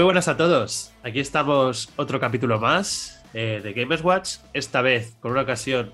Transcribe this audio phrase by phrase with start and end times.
[0.00, 0.92] Muy buenas a todos.
[1.02, 4.36] Aquí estamos otro capítulo más eh, de Gamers Watch.
[4.54, 5.92] Esta vez con una ocasión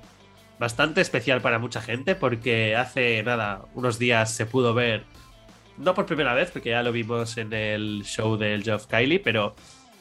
[0.60, 5.02] bastante especial para mucha gente porque hace nada, unos días se pudo ver,
[5.76, 9.56] no por primera vez, porque ya lo vimos en el show del Geoff Kylie, pero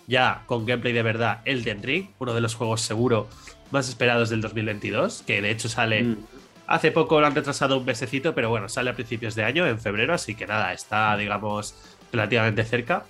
[0.05, 3.27] ya con gameplay de verdad, Elden Ring, uno de los juegos seguro
[3.71, 6.03] más esperados del 2022, que de hecho sale...
[6.03, 6.17] Mm.
[6.67, 9.79] Hace poco lo han retrasado un mesecito, pero bueno, sale a principios de año, en
[9.79, 11.75] febrero, así que nada, está, digamos,
[12.11, 13.05] relativamente cerca.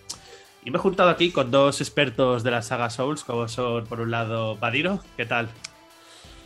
[0.65, 3.99] Y me he juntado aquí con dos expertos de la saga Souls, como son, por
[4.01, 4.99] un lado, Padiro.
[5.15, 5.47] ¿Qué tal?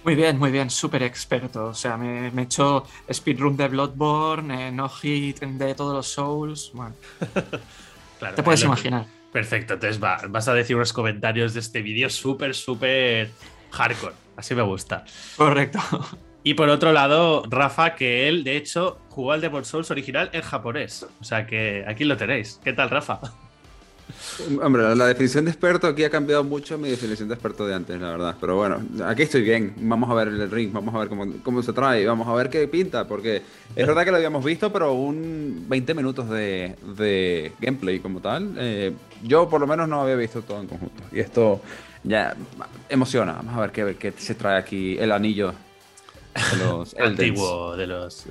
[0.04, 1.68] Muy bien, muy bien, súper experto.
[1.68, 6.08] O sea, me, me he hecho speedrun de Bloodborne, eh, no hit de todos los
[6.08, 6.72] Souls.
[6.74, 6.96] Bueno,
[8.20, 9.06] Claro, te puedes es lo- imaginar.
[9.32, 13.30] Perfecto, entonces va, vas a decir unos comentarios de este vídeo súper, súper
[13.72, 14.16] hardcore.
[14.36, 15.06] Así me gusta.
[15.38, 15.80] Correcto.
[16.42, 20.42] Y por otro lado, Rafa, que él, de hecho, jugó al Demon Souls original en
[20.42, 21.06] japonés.
[21.20, 22.62] O sea que aquí lo tenéis.
[22.64, 23.20] ¿Qué tal, Rafa?
[24.62, 28.00] Hombre, la- definición de experto aquí ha cambiado mucho mi definición de experto de antes,
[28.00, 28.36] la verdad.
[28.40, 29.74] Pero bueno, aquí estoy bien.
[29.82, 32.50] Vamos a ver el ring, vamos a ver cómo, cómo se trae, vamos a ver
[32.50, 33.42] qué pinta, porque
[33.76, 38.54] es verdad que lo habíamos visto, pero un 20 minutos de, de gameplay como tal.
[38.58, 41.04] eh, yo por lo menos no había visto todo en conjunto.
[41.12, 41.62] Y esto
[42.04, 42.36] ya
[42.88, 43.34] emociona.
[43.34, 45.54] Vamos a ver qué, qué se trae aquí el anillo
[46.52, 46.96] de los.
[47.00, 48.26] Antiguo de los.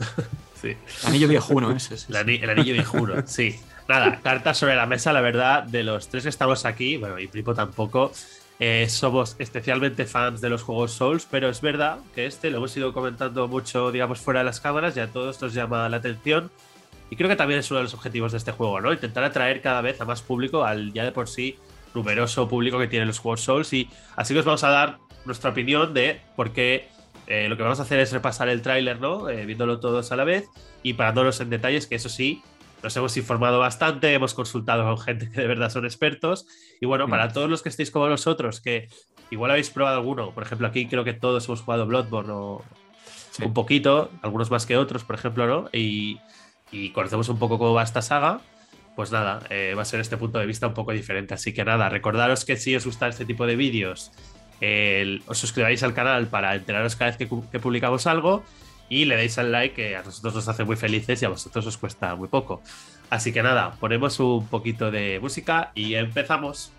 [0.61, 0.77] Sí.
[1.05, 1.97] Anillo viejuno ese.
[1.97, 3.59] sí, El, el anillo viejuno, sí.
[3.89, 7.27] Nada, cartas sobre la mesa, la verdad, de los tres que estamos aquí, bueno, y
[7.27, 8.13] Pripo tampoco,
[8.61, 12.77] eh, somos especialmente fans de los juegos Souls, pero es verdad que este lo hemos
[12.77, 16.51] ido comentando mucho, digamos, fuera de las cámaras, y a todos nos llama la atención.
[17.09, 18.93] Y creo que también es uno de los objetivos de este juego, ¿no?
[18.93, 21.57] Intentar atraer cada vez a más público al ya de por sí
[21.95, 23.73] numeroso público que tienen los juegos Souls.
[23.73, 26.89] Y así que os vamos a dar nuestra opinión de por qué
[27.29, 29.29] eh, lo que vamos a hacer es repasar el tráiler, ¿no?
[29.29, 30.49] Eh, viéndolo todos a la vez
[30.83, 32.43] y parándonos en detalles, que eso sí,
[32.83, 36.47] nos hemos informado bastante, hemos consultado con gente que de verdad son expertos.
[36.81, 37.11] Y bueno, Mm.
[37.11, 38.89] para todos los que estéis como nosotros, que
[39.31, 42.65] igual habéis probado alguno, por ejemplo, aquí creo que todos hemos jugado Bloodborne o
[43.33, 43.45] Sí.
[43.45, 45.69] un poquito, algunos más que otros, por ejemplo, ¿no?
[45.73, 46.19] Y,
[46.73, 48.41] y conocemos un poco cómo va esta saga.
[48.97, 51.33] Pues nada, eh, va a ser este punto de vista un poco diferente.
[51.35, 54.11] Así que nada, recordaros que si os gusta este tipo de vídeos,
[54.61, 58.45] el- os suscribáis al canal para enteraros cada vez que, que publicamos algo
[58.89, 61.67] y le deis al like que a nosotros nos hace muy felices y a vosotros
[61.67, 62.63] os cuesta muy poco.
[63.11, 66.73] Así que nada, ponemos un poquito de música y empezamos.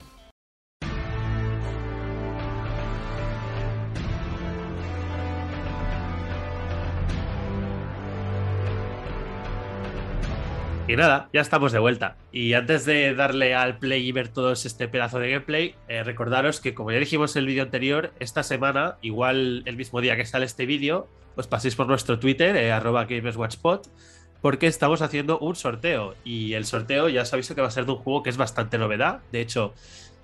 [10.89, 12.17] Y nada, ya estamos de vuelta.
[12.31, 16.59] Y antes de darle al play y ver todo este pedazo de gameplay, eh, recordaros
[16.59, 20.25] que como ya dijimos en el vídeo anterior, esta semana, igual el mismo día que
[20.25, 23.81] sale este vídeo, os paséis por nuestro Twitter, eh, arroba GamersWatchPod,
[24.41, 26.15] porque estamos haciendo un sorteo.
[26.23, 28.37] Y el sorteo ya os aviso que va a ser de un juego que es
[28.37, 29.19] bastante novedad.
[29.31, 29.75] De hecho,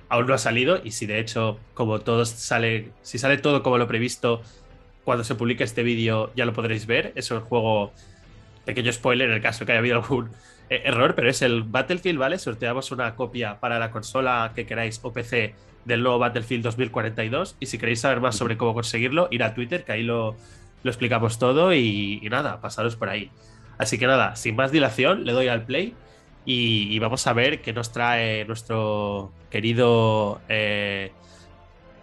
[0.09, 0.81] aún no ha salido.
[0.83, 4.41] Y si de hecho, como todos sale, si sale todo como lo previsto,
[5.03, 7.11] cuando se publique este vídeo ya lo podréis ver.
[7.13, 7.93] Es un juego,
[8.65, 10.31] pequeño spoiler en el caso que haya habido algún
[10.69, 12.39] eh, error, pero es el Battlefield, ¿vale?
[12.39, 15.55] Sorteamos una copia para la consola que queráis o PC
[15.85, 17.57] del nuevo Battlefield 2042.
[17.59, 20.35] Y si queréis saber más sobre cómo conseguirlo, ir a Twitter, que ahí lo,
[20.83, 21.73] lo explicamos todo.
[21.73, 23.31] Y, nada, pasaros por ahí.
[23.77, 25.93] Así que nada, sin más dilación, le doy al play
[26.45, 30.41] y, y vamos a ver qué nos trae nuestro querido.
[30.49, 31.11] eh,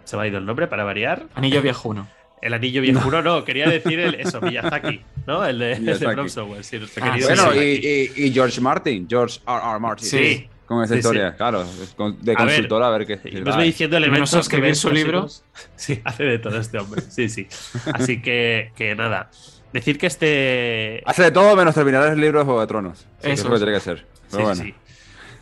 [0.03, 1.27] se me ha ido el nombre para variar.
[1.35, 2.07] Anillo viejuno.
[2.43, 5.45] El anillo viejuno, no, quería decir el, eso, Miyazaki, ¿no?
[5.45, 5.95] El de, el de.
[5.95, 9.61] From Software, sí, nuestro Ah, querido Bueno, y, y- y George Martin, George R.
[9.71, 9.79] R.
[9.79, 10.07] Martin.
[10.09, 10.49] Sí.
[10.65, 11.65] Con esa Sí, historia, claro.
[11.95, 13.19] con- de A ver, consultora, a ver, qué.
[13.29, 15.27] Y nos va diciendo elementos que escribir ven su libro.
[15.75, 17.01] Sí, hace de todo este hombre.
[17.09, 17.47] Sí, sí.
[17.93, 19.29] Así que, que nada.
[19.71, 21.01] Decir que este.
[21.05, 22.99] Hace de todo menos terminar el libro de Juego de Tronos.
[22.99, 24.05] Sí, que Eso es lo que tiene que ser.
[24.31, 24.63] Pero Sí, bueno.
[24.63, 24.73] sí.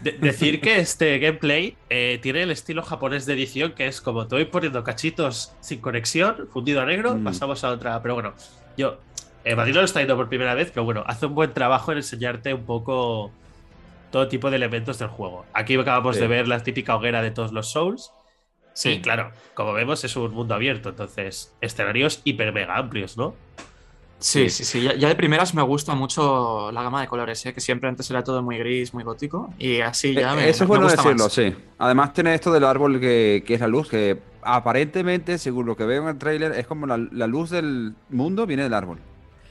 [0.04, 4.28] De- decir que este gameplay eh, tiene el estilo japonés de edición, que es como
[4.28, 7.24] te voy poniendo cachitos sin conexión, fundido a negro, Mm.
[7.24, 8.02] pasamos a otra.
[8.02, 8.34] Pero bueno,
[8.78, 8.98] yo.
[9.44, 11.92] Eh, Madrid no lo está viendo por primera vez, pero bueno, hace un buen trabajo
[11.92, 13.32] en enseñarte un poco
[14.12, 15.46] todo tipo de elementos del juego.
[15.54, 16.22] Aquí acabamos Sí.
[16.22, 18.12] de ver la típica hoguera de todos los Souls.
[18.74, 23.36] Sí, Y claro, como vemos, es un mundo abierto, entonces escenarios hiper mega amplios, ¿no?
[24.22, 24.82] Sí, sí, sí.
[24.82, 27.54] Ya, ya de primeras me gusta mucho la gama de colores, ¿eh?
[27.54, 29.52] que siempre antes era todo muy gris, muy gótico.
[29.58, 31.34] Y así ya Eh, me, Eso es me bueno gusta decirlo, más.
[31.34, 31.56] sí.
[31.80, 35.86] Además tiene esto del árbol que, que es la luz, que aparentemente, según lo que
[35.86, 39.00] veo en el tráiler, es como la, la luz del mundo viene del árbol.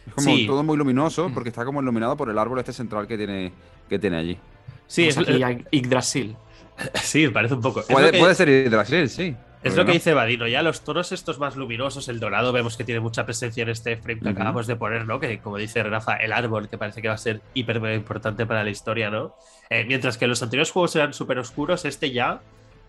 [0.07, 0.47] Es como Sí.
[0.47, 1.35] todo muy luminoso, Mm.
[1.35, 3.53] porque está como iluminado por el árbol este central que tiene,
[3.89, 4.39] que tiene allí.
[4.87, 6.37] Sí, es, Vamos aquí a Yggdrasil.
[7.03, 7.81] sí, parece un poco.
[7.81, 9.37] Es Puede, que- puede ser Yggdrasil, sí.
[9.63, 12.85] Es lo que dice Vadino, ya los tonos estos más luminosos, el dorado, vemos que
[12.85, 15.21] tiene mucha presencia en este frame que acabamos de poner, ¿no?
[15.21, 18.65] Que como dice Rafa, el árbol, que parece que va a ser hiper importante para
[18.65, 19.35] la historia, ¿no?
[19.69, 22.41] Eh, mientras que los anteriores juegos eran súper oscuros, este ya,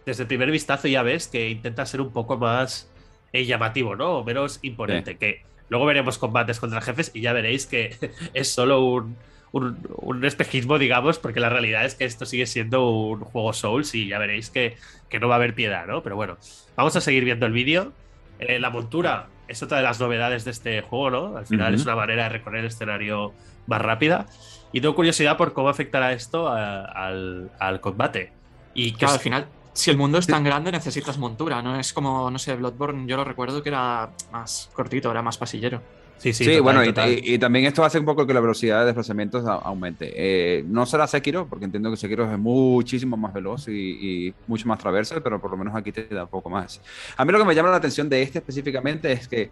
[0.05, 2.89] desde el primer vistazo ya ves que intenta ser un poco más
[3.33, 4.19] eh, llamativo, ¿no?
[4.19, 7.97] O menos imponente, que luego veremos combates contra jefes y ya veréis que
[8.33, 9.17] es solo un,
[9.51, 14.07] un, espejismo, digamos, porque la realidad es que esto sigue siendo un juego Souls y
[14.07, 14.77] ya veréis que,
[15.19, 16.01] no va a haber piedad, ¿no?
[16.03, 16.37] Pero bueno,
[16.75, 17.91] vamos a seguir viendo el vídeo.
[18.39, 21.37] Eh, la montura es otra de las novedades de este juego, ¿no?
[21.37, 23.33] Al final es una manera de recorrer el escenario
[23.67, 24.25] más rápida.
[24.71, 28.31] Y tengo curiosidad por cómo afectará esto al, combate.
[28.73, 31.77] Y que al final, si el mundo es tan grande, necesitas montura, ¿no?
[31.77, 35.81] Es como, no sé, Bloodborne, yo lo recuerdo que era más cortito, era más pasillero.
[36.21, 40.13] Sí, sí, bueno, Y, también esto hace un poco que la velocidad de desplazamientos aumente.
[40.15, 44.77] Eh, no será Sekiro, porque entiendo que Sekiro es muchísimo más veloz y, mucho más
[44.77, 46.79] traversal, pero por lo menos aquí te da un poco más.
[47.17, 49.49] A mí lo que me llama la atención de este específicamente es que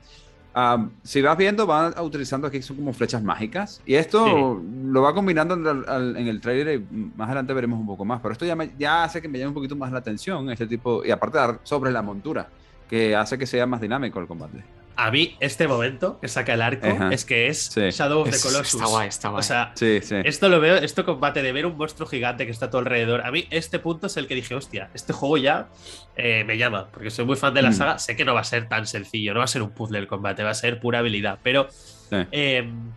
[1.04, 3.82] si vas viendo, van utilizando aquí son como flechas mágicas.
[3.88, 8.22] Y esto lo va combinando en el, trailer y más adelante veremos un poco más.
[8.22, 11.04] Pero esto ya, ya hace que me llame un poquito más la atención, este tipo,
[11.04, 12.48] y aparte sobre la montura,
[12.88, 16.62] que hace que sea más dinámico el combate a mí este momento que saca el
[16.62, 18.74] arco es que es Shadow of the Colossus.
[18.74, 19.40] Está guay, está guay.
[19.40, 22.70] O sea, esto lo veo, esto combate de ver un monstruo gigante que está a
[22.70, 23.22] tu alrededor.
[23.22, 25.70] A mí este punto es el que dije, hostia, este juego ya
[26.18, 27.74] eh, me llama, porque soy muy fan de la mm.
[27.74, 28.00] saga.
[28.00, 30.08] Sé que no va a ser tan sencillo, no va a ser un puzzle el
[30.08, 31.40] combate, va a ser pura habilidad.
[31.44, 31.70] Pero
[32.12, 32.92] em,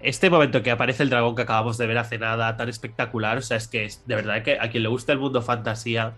[0.00, 3.42] este momento que aparece el dragón que acabamos de ver hace nada, tan espectacular, o
[3.42, 6.12] sea, es que es de verdad que a quien le gusta el mundo fantasía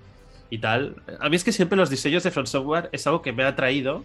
[0.51, 3.33] y tal, a mí es que siempre los diseños de Front Software es algo que
[3.33, 4.03] me ha traído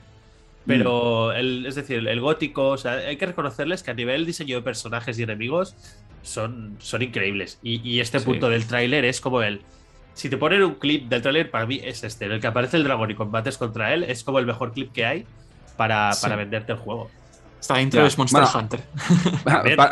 [0.65, 1.37] pero, mm.
[1.37, 4.61] el, es decir, el gótico, o sea, hay que reconocerles que a nivel diseño de
[4.61, 5.75] personajes y enemigos
[6.23, 7.59] son, son increíbles.
[7.61, 9.61] Y, este punto del tráiler es como el...
[10.13, 12.77] Si te ponen un clip del tráiler, para mí es este, en el que aparece
[12.77, 15.25] el dragón y combates contra él, es como el mejor clip que hay
[15.75, 17.09] para, para venderte el juego.
[17.59, 18.79] Esta intro es Monster Hunter.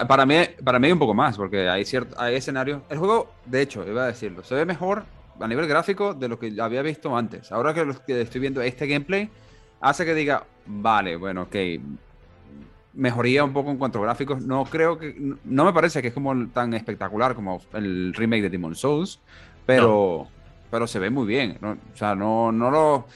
[0.07, 2.81] para, mí, para mí un poco más, porque hay, cierto, hay escenarios...
[2.89, 5.03] El juego, de hecho, iba a decirlo, se ve mejor
[5.39, 7.51] a nivel gráfico de lo que había visto antes.
[7.51, 9.29] Ahora que, que estoy viendo este gameplay,
[9.81, 11.55] hace que diga, vale, bueno, ok,
[12.93, 14.41] mejoría un poco en cuanto a gráficos.
[14.43, 18.49] No creo que, no me parece que es como tan espectacular como el remake de
[18.49, 19.19] Demon Souls,
[19.65, 20.27] pero,
[20.69, 21.57] pero se ve muy bien.
[21.61, 23.07] O sea, no, no lo...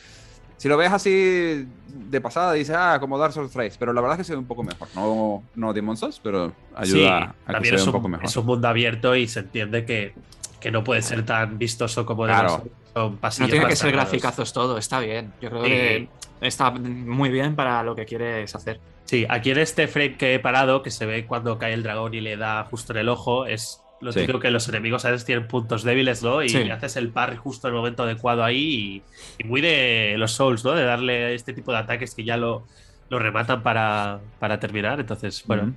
[0.58, 4.20] Si lo ves así de pasada, dices, ah, como Dark Souls 3, pero la verdad
[4.20, 4.88] es que se ve un poco mejor.
[4.96, 8.26] No, no Demon Souls, pero ayuda a que se vea un, poco mejor.
[8.26, 10.16] Es un mundo abierto y se entiende que,
[10.60, 12.50] que no puede ser tan vistoso como Demon
[12.96, 13.40] Souls.
[13.40, 15.32] no tiene que ser graficazos todo, está bien.
[15.40, 16.10] Yo creo que
[16.42, 18.80] está muy bien para lo que quieres hacer.
[19.06, 22.14] Sí, aquí en este frame que he parado, que se ve cuando cae el dragón
[22.14, 25.26] y le da justo en el ojo, es lo típico que los enemigos a veces
[25.26, 26.44] tienen puntos débiles, ¿no?
[26.44, 29.02] Y haces el par justo en el momento adecuado ahí
[29.40, 30.74] y, muy de los Souls, ¿no?
[30.74, 32.66] De darle este tipo de ataques que ya lo,
[33.10, 35.00] lo rematan para, para terminar.
[35.00, 35.74] Entonces, bueno,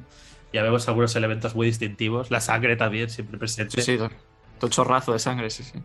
[0.53, 2.31] ya vemos algunos elementos muy distintivos.
[2.31, 3.81] La sangre también siempre presente.
[3.81, 4.05] Sí, sí,
[4.59, 5.79] todo chorrazo de sangre, sí, sí.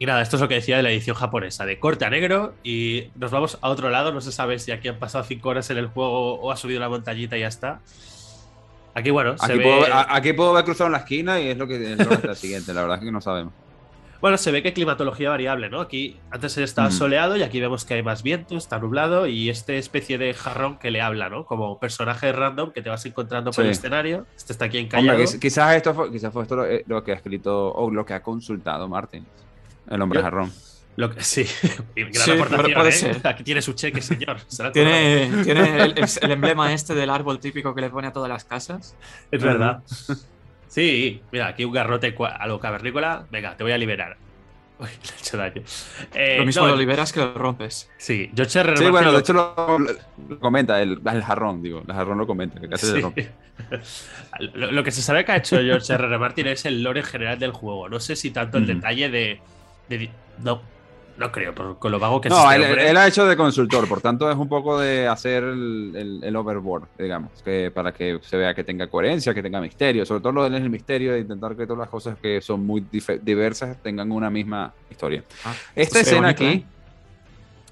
[0.00, 2.54] Y nada, esto es lo que decía de la edición japonesa, de corte a negro
[2.64, 5.68] y nos vamos a otro lado, no se sabe si aquí han pasado cinco horas
[5.68, 7.80] en el juego o ha subido la montañita y ya está.
[8.94, 11.68] Aquí, bueno, aquí, se puedo, aquí puedo ver cruzado en la esquina y es lo
[11.68, 13.52] que es lo siguiente, la verdad es que no sabemos.
[14.20, 15.80] Bueno, se ve que climatología variable, ¿no?
[15.80, 19.78] Aquí antes estaba soleado y aquí vemos que hay más viento, está nublado y este
[19.78, 21.46] especie de jarrón que le habla, ¿no?
[21.46, 24.26] Como personaje random que te vas encontrando por el escenario.
[24.36, 24.90] Este está aquí en
[25.40, 28.12] quizás esto fue, quizás fue esto lo, eh, lo, que ha escrito o lo que
[28.12, 29.24] ha consultado Martín.
[29.90, 30.52] El hombre jarrón.
[30.96, 31.46] Lo que, sí,
[31.96, 32.92] gran aportación, puede ¿eh?
[32.92, 33.26] ser.
[33.26, 34.38] Aquí tiene su cheque, señor.
[34.72, 38.96] Tiene, tiene el, emblema este del árbol típico que le pone a todas las casas.
[39.30, 39.82] Es verdad.
[40.68, 43.24] Sí, mira, aquí un garrote a lo cavernícola.
[43.30, 44.16] Venga, te voy a liberar.
[44.78, 45.62] Uy, le he hecho daño.
[46.14, 47.90] Eh, lo mismo lo liberas que lo rompes.
[47.98, 48.76] Sí, George R.
[48.76, 49.78] Sí, bueno, de hecho lo,
[50.38, 53.30] comenta, el, jarrón, digo, el jarrón lo comenta, que casi se rompe.
[54.54, 56.06] lo, que se sabe que ha hecho George R.
[56.06, 56.18] R.
[56.18, 57.88] Martin es el lore general del juego.
[57.88, 59.40] No sé si tanto el detalle de,
[60.42, 60.60] No,
[61.20, 64.36] no creo, con lo vago que No, él, ha hecho de consultor, por tanto es
[64.36, 69.34] un poco de hacer el, overboard, digamos, que para que se vea que tenga coherencia,
[69.34, 72.16] que tenga misterio, sobre todo lo del el misterio de intentar que todas las cosas
[72.18, 72.84] que son muy
[73.22, 75.22] diversas tengan una misma historia.
[75.44, 76.64] Ah, esta escena aquí, ¿eh?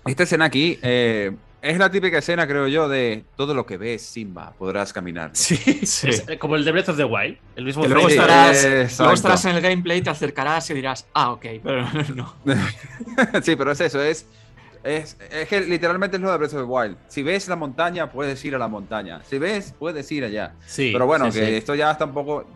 [0.04, 4.03] esta escena aquí, eh, es la típica escena, creo yo, de todo lo que ves,
[4.03, 5.31] Simba, podrás caminar.
[5.35, 6.09] Sí, sí.
[6.38, 7.38] como el de Breath of the Wild.
[7.57, 11.47] El mismo luego, estarás, luego estarás en el gameplay, te acercarás y dirás, ah, ok,
[11.62, 11.85] pero
[12.15, 12.35] no.
[13.43, 14.27] sí, pero es eso, es,
[14.85, 16.97] es, es, que literalmente es lo de Breath of the Wild.
[17.09, 19.21] Si ves la montaña, puedes ir a la montaña.
[19.25, 20.55] Si ves, puedes ir allá.
[20.67, 22.47] Sí, pero bueno, que esto ya está un poco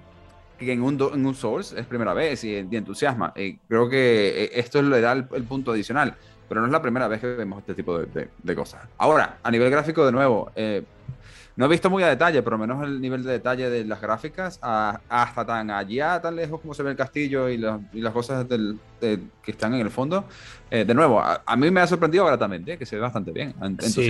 [0.59, 3.33] que en un, en un Souls es primera vez y, y entusiasma.
[3.35, 6.17] Y creo que eh, esto le da el, el punto adicional,
[6.53, 8.83] pero no es la primera vez que vemos este tipo de, de- de cosas.
[8.99, 10.83] Ahora, a nivel gráfico, de nuevo, eh,
[11.57, 14.59] no he visto muy a detalle, pero menos el nivel de detalle de las gráficas,
[14.63, 18.13] a- hasta tan allá, tan lejos como se ve el castillo y, las- y las
[18.13, 20.25] cosas del- de- que están en el fondo.
[20.71, 23.55] Eh, de nuevo, a, a mí me ha sorprendido gratamente, que se ve bastante bien.
[23.63, 24.07] en- Sí.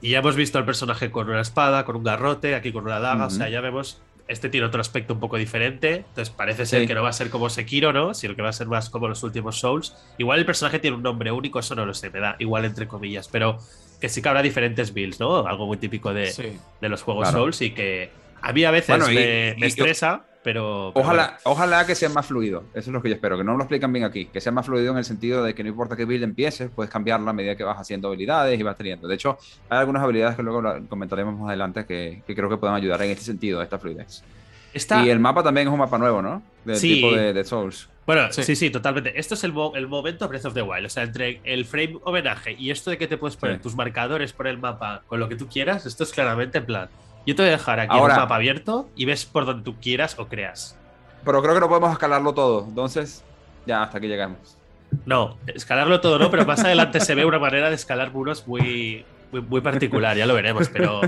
[0.00, 3.00] Y ya hemos visto al personaje con una espada, con un garrote, aquí con una
[3.00, 3.26] daga.
[3.26, 4.00] O sea, ya vemos.
[4.28, 5.96] Este tiene otro aspecto un poco diferente.
[5.96, 6.86] Entonces parece ser Sí.
[6.86, 8.12] que no va a ser como Sekiro, ¿no?
[8.14, 9.94] Sino que va a ser más como los últimos Souls.
[10.18, 12.86] Igual el personaje tiene un nombre único, eso no lo sé, me da igual entre
[12.86, 13.26] comillas.
[13.28, 13.58] Pero
[14.00, 15.46] que sí que habrá diferentes builds, ¿no?
[15.46, 16.58] Algo muy típico de, Sí.
[16.80, 17.38] de los juegos Claro.
[17.44, 18.10] Souls y que
[18.42, 20.92] a mí a veces Bueno, y- me, me y- estresa, pero.
[20.94, 22.64] pero Ojalá, ojalá que sea más fluido.
[22.70, 23.36] Eso es lo que yo espero.
[23.36, 24.26] Que no lo explican bien aquí.
[24.26, 26.90] Que sea más fluido en el sentido de que no importa qué build empieces, puedes
[26.92, 29.08] cambiarla a medida que vas haciendo habilidades y vas teniendo.
[29.08, 32.74] De hecho, hay algunas habilidades que luego comentaremos más adelante que, que creo que pueden
[32.76, 34.22] ayudar en este sentido, esta fluidez.
[34.74, 36.42] Está- Y el mapa también es un mapa nuevo, ¿no?
[36.64, 36.94] Del Sí.
[36.96, 37.88] tipo de, de Souls.
[38.06, 38.42] Bueno, sí.
[38.42, 38.54] Sí.
[38.54, 39.18] sí, totalmente.
[39.18, 40.86] Esto es el, mo- el momento Breath of the Wild.
[40.86, 43.62] O sea, entre el frame homenaje y esto de que te puedes poner Sí.
[43.62, 46.88] tus marcadores por el mapa con lo que tú quieras, esto es claramente en plan.
[47.28, 49.76] Yo te voy a dejar aquí Ahora- el mapa abierto y ves por donde tú
[49.78, 50.78] quieras o creas.
[51.26, 52.64] Pero creo que no podemos escalarlo todo.
[52.66, 53.22] Entonces,
[53.66, 54.56] ya hasta aquí llegamos.
[55.04, 59.04] No, escalarlo todo no, pero más adelante se ve una manera de escalar muros muy,
[59.30, 60.70] muy, muy particular, ya lo veremos.
[60.70, 61.02] Pero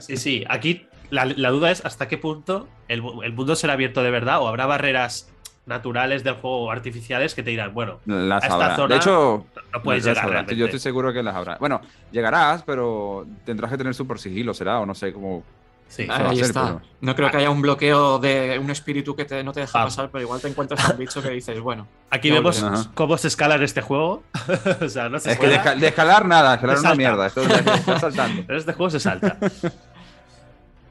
[0.00, 3.00] sí, sí, aquí la, la duda es hasta qué punto el
[3.32, 5.30] mundo será abierto de verdad o habrá barreras
[5.66, 8.76] naturales del juego artificiales que te dirán, bueno, Las A esta habrá.
[8.76, 10.30] zona de hecho, no puedes llegar habrá.
[10.38, 10.56] realmente.
[10.56, 11.56] Yo estoy seguro que las habrá.
[11.58, 15.44] Bueno, llegarás, pero tendrás que tener super sigilo, será, o no sé cómo.
[15.88, 16.06] Sí.
[16.06, 16.62] va a Ahí está.
[16.64, 19.78] pero- No creo que haya un bloqueo de un espíritu que te- no te deja
[19.78, 19.84] Ah.
[19.84, 21.86] pasar, pero igual te encuentras un bicho que dices, bueno.
[22.08, 22.64] Aquí vemos
[22.94, 24.22] cómo se escala en este juego.
[24.80, 26.94] o sea, no se Es que de, escala, esca- de escalar nada, escalar es una
[26.94, 27.26] mierda.
[27.26, 28.42] Esto es- está saltando.
[28.46, 29.36] pero este juego se salta.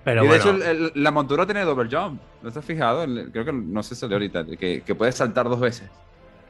[0.04, 2.20] Pero y de bueno, hecho, el- el- la montura tiene double jump.
[2.42, 3.04] ¿No has fijado?
[3.04, 4.46] El- Creo que no sé si salió ahorita.
[4.46, 5.90] Que, que puedes saltar dos veces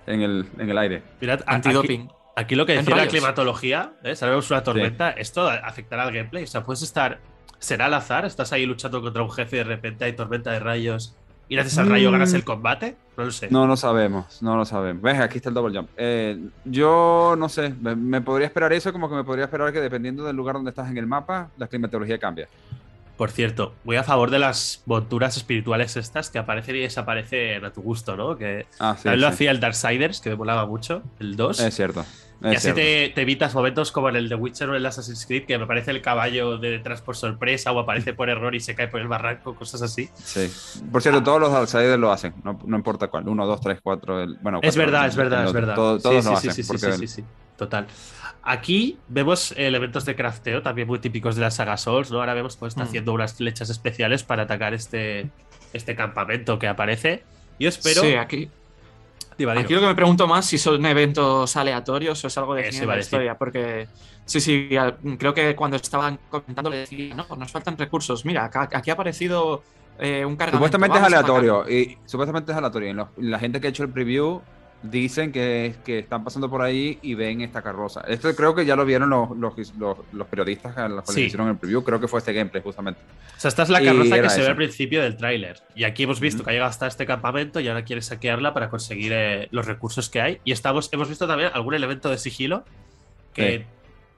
[0.07, 1.03] en el, en el aire.
[1.19, 2.09] mirad, a- aquí, Antidoping.
[2.35, 4.15] aquí lo que decía la climatología, ¿eh?
[4.15, 6.43] sabemos una tormenta, esto afectará al gameplay.
[6.43, 7.19] O sea, puedes estar.
[7.59, 10.59] Será al azar, estás ahí luchando contra un jefe y de repente hay tormenta de
[10.59, 11.13] rayos
[11.47, 12.13] y gracias al rayo Mm.
[12.13, 12.95] ganas el combate.
[13.17, 13.49] No lo sé.
[13.51, 15.03] No lo sabemos, no lo sabemos.
[15.03, 15.19] ¿Ves?
[15.19, 15.89] Aquí está el double jump.
[15.97, 19.79] Eh, yo no sé, me, me podría esperar eso, como que me podría esperar que
[19.81, 22.47] dependiendo del lugar donde estás en el mapa, la climatología cambia.
[23.21, 27.71] Por cierto, voy a favor de las monturas espirituales estas que aparecen y desaparecen a
[27.71, 28.35] tu gusto, ¿no?
[28.35, 29.03] Que Ah, sí.
[29.03, 29.33] también lo sí.
[29.35, 31.59] hacía el Darksiders, que me molaba mucho, el 2.
[31.59, 32.03] Es cierto.
[32.43, 35.27] Y es así te, te evitas momentos como en el de Witcher o el Assassin's
[35.27, 38.59] Creed, que me aparece el caballo de detrás por sorpresa o aparece por error y
[38.59, 40.09] se cae por el barranco, cosas así.
[40.15, 40.51] Sí.
[40.91, 43.29] Por cierto, todos los outsiders lo hacen, no, no importa cuál.
[43.29, 44.19] Uno, dos, tres, cuatro.
[44.19, 45.75] el- bueno, Es cuatro, verdad, el- es verdad, el es verdad.
[45.75, 46.63] Todo- Sí, todos sí, lo sí, hacen.
[46.63, 47.23] sí, sí, sí, sí, sí.
[47.55, 47.85] Total.
[48.43, 52.19] Aquí vemos elementos de crafteo también muy típicos de la saga Souls, ¿no?
[52.19, 52.87] Ahora vemos cómo está Mm.
[52.87, 55.29] haciendo unas flechas especiales para atacar este,
[55.73, 57.23] este campamento que aparece.
[57.59, 58.01] Yo espero.
[58.01, 58.49] Sí, aquí,
[59.37, 59.63] Diva, dilo.
[59.65, 62.93] aquí lo que me pregunto más si son eventos aleatorios o es algo en iba
[62.93, 63.87] a la historia, porque
[64.25, 64.69] sí, sí,
[65.19, 68.25] creo que cuando estaban comentando le decía, no, nos faltan recursos.
[68.25, 69.61] Mira, acá- aquí ha aparecido
[69.99, 70.57] eh, un cargamento.
[70.57, 71.69] Supuestamente es vamos a aleatorio.
[71.69, 72.89] Y supuestamente es aleatorio.
[72.89, 74.41] Y los- la gente que ha hecho el preview
[74.83, 78.01] dicen que, que están pasando por ahí y ven esta carroza.
[78.07, 81.21] Esto creo que ya lo vieron los, los, los- los periodistas a los que Sí.
[81.23, 81.83] hicieron el preview.
[81.83, 82.99] Creo que fue este gameplay, justamente.
[83.37, 85.59] O sea, esta es la carroza que se ve al principio del tráiler.
[85.75, 88.69] Y aquí hemos visto que ha llegado hasta este campamento y ahora quiere saquearla para
[88.69, 90.39] conseguir eh, los recursos que hay.
[90.43, 92.63] Y estamos, hemos visto también algún elemento de sigilo.
[93.33, 93.65] Que Sí.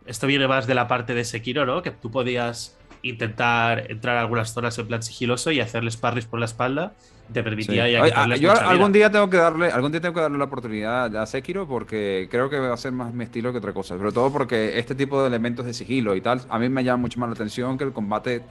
[0.06, 1.82] esto viene más de la parte de Sekiro, ¿no?
[1.82, 6.40] Que tú podías intentar entrar a algunas zonas en plan sigiloso y hacerles parries por
[6.40, 6.94] la espalda.
[7.32, 7.44] Te Sí.
[7.44, 8.70] permitía ya quitarles ah, yo vida.
[8.70, 12.28] algún día tengo que darle, algún día tengo que darle la oportunidad a Sekiro porque
[12.30, 13.98] creo que va a ser más mi estilo que otra cosa.
[13.98, 17.02] Sobre todo porque este tipo de elementos de sigilo y tal, a mí me llama
[17.04, 18.42] mucho más la atención que el combate.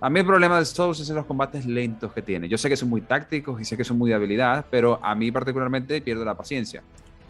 [0.00, 2.48] A mí el problema de Souls es los combates lentos que tiene.
[2.48, 5.14] Yo sé que son muy tácticos y sé que son muy de habilidad, pero a
[5.14, 6.82] mí particularmente pierdo la paciencia.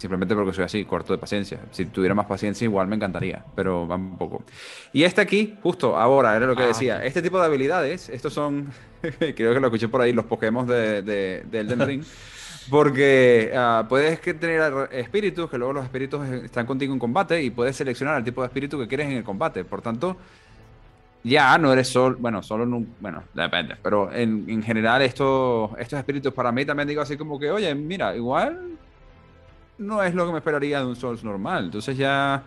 [0.03, 1.61] Simplemente porque soy así, corto de paciencia.
[1.71, 4.43] Si tuviera más paciencia, igual me encantaría, pero va un poco.
[4.93, 7.05] Y este aquí, justo ahora, era lo que Ah, decía.
[7.05, 11.03] Este tipo de habilidades, estos son, creo que lo escuché por ahí, los Pokémon de,
[11.03, 12.05] de, de Elden Ring.
[12.69, 17.77] Porque ah, puedes tener espíritus, que luego los espíritus están contigo en combate y puedes
[17.77, 19.65] seleccionar el tipo de espíritu que quieres en el combate.
[19.65, 20.17] Por tanto,
[21.23, 25.71] ya no eres solo, bueno, solo en un, bueno, depende, pero en, en general estos,
[25.79, 28.73] estos espíritus para mí también digo así como que, oye, mira, igual
[29.83, 31.67] no es lo que me esperaría de un Souls normal.
[31.67, 32.43] Entonces ya,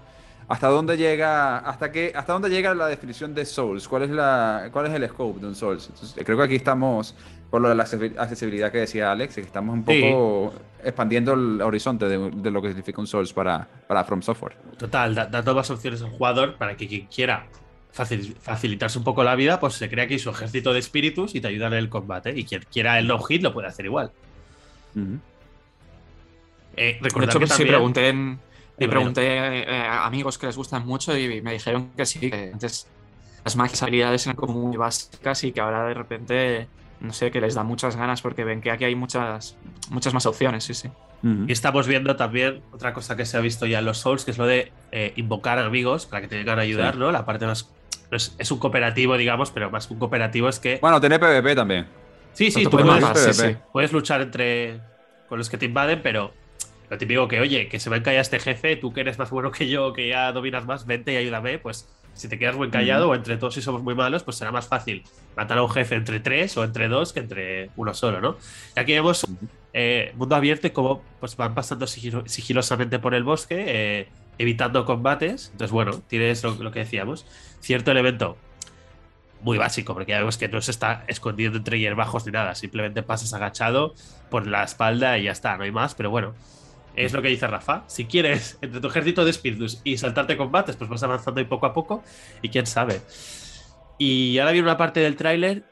[0.48, 3.88] ¿hasta dónde llega, hasta qué, hasta dónde llega la definición de Souls?
[3.88, 5.88] ¿Cuál es la, cuál es el scope de un Souls?
[5.90, 7.16] Entonces, creo que aquí estamos,
[7.50, 10.02] por lo de la accesi- accesibilidad que decía Alex, que estamos un Sí.
[10.02, 14.56] poco expandiendo el horizonte de, de lo que significa un Souls para, para From Software.
[14.78, 17.46] Total, da- dando más opciones al jugador para que quien quiera
[17.92, 21.48] facilitarse un poco la vida, pues se crea aquí su ejército de espíritus y te
[21.48, 22.38] ayudan en el combate.
[22.38, 24.12] Y quien quiera el no-hit lo puede hacer igual.
[26.78, 28.14] Eh, de hecho, que sí, pregunté,
[28.78, 32.88] pregunté a amigos que les gustan mucho y me dijeron que sí, que antes
[33.46, 36.68] las magias habilidades eran como muy básicas y que ahora de repente,
[37.00, 39.56] no sé, que les da muchas ganas porque ven que aquí hay muchas,
[39.90, 40.90] muchas más opciones, sí, sí.
[41.48, 44.32] Y estamos viendo también otra cosa que se ha visto ya en los Souls, que
[44.32, 47.12] es lo de eh, invocar amigos para que te vengan a ayudar, ¿no?
[47.12, 47.72] La parte más.
[48.12, 50.78] Es, un cooperativo, digamos, pero más que un cooperativo es que.
[50.80, 51.88] Bueno, tiene PvP también.
[52.34, 54.80] Sí, sí, tú puedes, puedes luchar entre.
[55.28, 56.32] con los que te invaden, pero
[56.90, 59.52] lo típico que, oye, que se me encalla este jefe, tú que eres más bueno
[59.52, 63.10] que yo, que ya dominas más, vente y ayúdame, pues si te quedas muy callado
[63.10, 65.04] o entre todos y somos muy malos, pues será más fácil
[65.36, 68.38] matar a un jefe entre tres o entre dos que entre uno solo, ¿no?
[68.76, 69.28] Y aquí vemos
[69.74, 75.50] eh, mundo abierto y cómo pues, van pasando sigilosamente por el bosque, eh, evitando combates.
[75.52, 77.26] Entonces, bueno, tienes lo, que decíamos,
[77.60, 78.38] cierto elemento
[79.42, 83.04] muy básico, porque ya vemos que no se está escondiendo entre hierbajos ni nada, simplemente
[83.04, 83.94] pasas agachado
[84.30, 86.34] por la espalda y ya está, no hay más, pero bueno,
[86.96, 87.84] es lo que dice Rafa.
[87.88, 91.66] Si quieres, entre tu ejército de espíritus y saltarte combates, pues vas avanzando y poco
[91.66, 92.04] a poco.
[92.42, 93.02] Y quién sabe.
[93.98, 95.64] Y ahora viene una parte del tráiler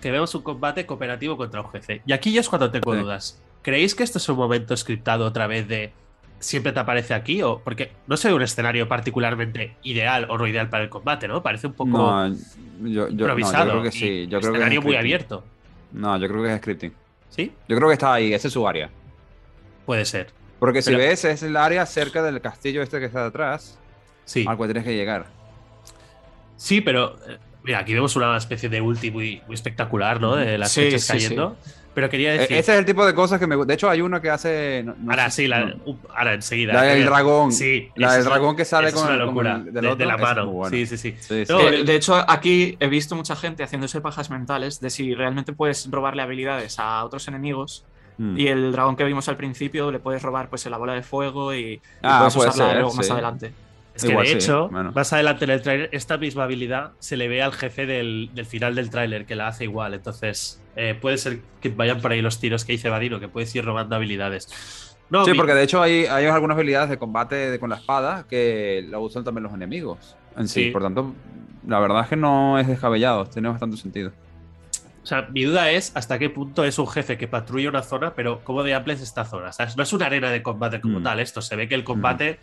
[0.00, 2.02] que vemos un combate cooperativo contra un jefe.
[2.06, 3.40] Y aquí ya es cuando tengo dudas.
[3.62, 5.92] ¿Creéis que esto es un momento scriptado otra vez de
[6.38, 7.42] siempre te aparece aquí?
[7.42, 11.42] O porque no ve un escenario particularmente ideal o no ideal para el combate, ¿no?
[11.42, 12.26] Parece un poco
[12.82, 13.66] yo, improvisado.
[13.66, 14.26] yo creo que sí.
[14.28, 15.44] Yo creo escenario muy abierto.
[15.92, 16.92] No, yo creo que es scripting.
[17.28, 17.52] ¿Sí?
[17.68, 18.90] Yo creo que está ahí, ese es su área.
[19.90, 20.28] Puede ser.
[20.60, 23.76] Porque si ves, es el área cerca del castillo este que está detrás.
[24.24, 24.44] Sí.
[24.46, 25.26] Al cual tienes que llegar.
[26.56, 27.16] Sí, pero.
[27.28, 30.36] Eh, mira, aquí vemos una especie de ulti muy, espectacular, ¿no?
[30.36, 31.56] De las sí, cayendo.
[31.92, 32.56] Pero quería e, decir.
[32.56, 34.86] Ese es el tipo de cosas que me De hecho, hay uno que hace.
[35.08, 35.74] ahora sí, la,
[36.14, 36.72] ahora enseguida.
[36.72, 37.50] La del dragón.
[37.50, 37.88] Sí.
[37.96, 40.52] La del dragón que sale con, una locura, de, la mano.
[40.70, 41.16] Sí, sí, sí.
[41.26, 46.22] de hecho, aquí he visto mucha gente haciéndose pajas mentales de si realmente puedes robarle
[46.22, 47.84] habilidades a otros enemigos
[48.20, 48.38] Mm.
[48.38, 51.54] Y el dragón que vimos al principio le puedes robar pues la bola de fuego
[51.54, 53.54] y, ah, puedes usarla luego más adelante.
[53.94, 57.42] Es que de hecho, más adelante en el tráiler, esta misma habilidad se le ve
[57.42, 59.94] al jefe del, final del tráiler, que la hace igual.
[59.94, 63.54] Entonces, eh, puede ser que vayan por ahí los tiros que dice Vadino, que puedes
[63.54, 64.48] ir robando habilidades.
[65.24, 68.98] sí, porque de hecho hay, hay, algunas habilidades de combate con la espada que la
[68.98, 70.70] usan también los enemigos en sí.
[70.70, 71.14] Por tanto,
[71.66, 74.12] la verdad es que no es descabellado, tiene bastante sentido.
[75.10, 78.44] Sea, mi duda es hasta qué punto es un jefe que patrulla una zona, pero
[78.44, 79.50] cómo de amplia es esta zona.
[79.76, 81.02] No es una arena de combate como mm.
[81.02, 81.18] tal.
[81.18, 82.38] Esto se ve que el combate,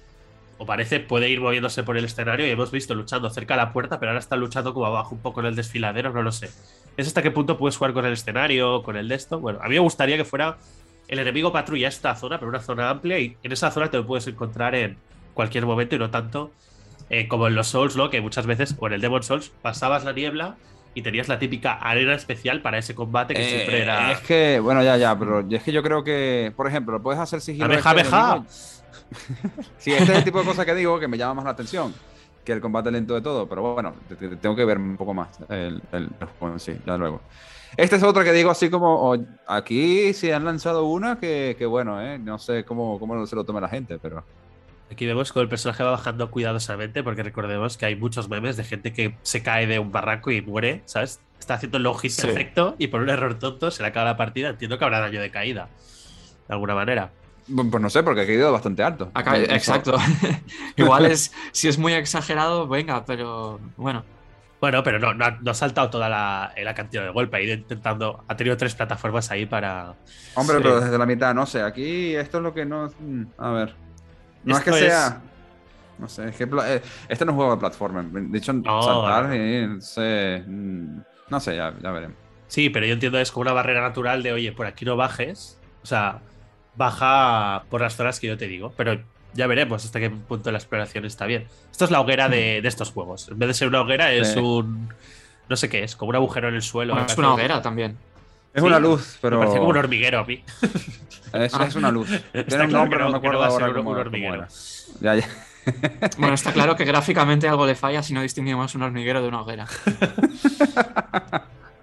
[0.58, 3.72] o parece, puede ir moviéndose por el escenario y hemos visto luchando cerca de la
[3.72, 6.50] puerta, pero ahora está luchando como abajo un poco en el desfiladero, no lo sé.
[6.98, 9.40] ¿Es hasta qué punto puedes jugar con el escenario, con el de esto?
[9.40, 10.58] Bueno, a mí me gustaría que fuera
[11.08, 14.06] el enemigo patrulla esta zona, pero una zona amplia, y en esa zona te lo
[14.06, 14.98] puedes encontrar en
[15.34, 16.52] cualquier momento y no tanto
[17.10, 18.10] eh, como en los Souls, ¿no?
[18.10, 20.58] Que muchas veces, o en el Demon Souls, pasabas la niebla
[20.98, 24.10] y tenías la típica arena especial para ese combate que siempre era.
[24.10, 27.22] Eh, es que, bueno, ya, ya, pero es que yo creo que, por ejemplo, puedes
[27.22, 27.66] hacer sigilo.
[27.66, 28.44] ¡Abeja, abeja!
[29.78, 31.94] sí, este es el tipo de cosas que digo que me llama más la atención
[32.44, 33.94] que el combate lento de todo, pero bueno,
[34.42, 36.10] tengo que ver un poco más el, el,
[36.58, 37.22] sí, ya luego.
[37.76, 42.02] Este es otro que digo así como, aquí sí han lanzado una que, que bueno,
[42.02, 44.24] eh, no sé cómo, cómo se lo toma la gente, pero...
[44.92, 48.64] Aquí vemos que el personaje va bajando cuidadosamente, porque recordemos que hay muchos memes de
[48.64, 51.20] gente que se cae de un barranco y muere, ¿sabes?
[51.40, 54.50] Está haciendo el logis perfecto y por un error tonto se le acaba la partida.
[54.50, 55.70] Entiendo que habrá daño de caída,
[56.48, 57.12] de alguna manera.
[57.54, 59.12] Pues no sé, porque ha caído bastante alto.
[59.50, 59.98] exacto.
[60.76, 64.04] Igual es, si es muy exagerado, venga, pero bueno.
[64.60, 67.38] Bueno, pero no, no, ha, saltado toda la, la, cantidad de golpe.
[67.38, 68.24] Ha ido intentando.
[68.28, 69.94] Ha tenido tres plataformas ahí para.
[70.34, 71.62] Hombre, pero desde la mitad, no sé.
[71.62, 72.92] Aquí esto es lo que no.
[73.00, 73.87] Mm, a ver.
[74.44, 75.22] No es que sea.
[76.00, 78.04] No sé, es que eh, este no es un juego de plataforma.
[78.04, 79.82] De hecho, saltar no.
[79.82, 82.18] sé, mm, no sé, ya, ya veremos.
[82.48, 85.60] Sí, pero yo entiendo es como una barrera natural de, oye, por aquí no bajes.
[85.84, 86.20] O sea,
[86.76, 88.74] baja por las zonas que yo te digo.
[88.78, 89.02] Pero
[89.34, 91.48] ya veremos hasta qué punto la exploración está bien.
[91.72, 93.30] Esto es la hoguera de, de estos juegos.
[93.30, 94.90] En vez de ser una hoguera, es un.
[95.50, 96.98] No sé qué es, como un agujero en el suelo.
[97.00, 97.98] es una hoguera también.
[98.58, 99.38] Es una luz, pero.
[99.38, 100.44] Me parece como un hormiguero a mí.
[101.32, 102.10] Es, es una luz.
[102.48, 104.48] Tiene un nombre, no, me acuerdo ahora cómo, un hormiguero.
[105.00, 105.28] Ya, ya.
[106.18, 109.42] Bueno, está claro que gráficamente algo le falla si no distinguimos un hormiguero de una
[109.42, 109.68] hoguera.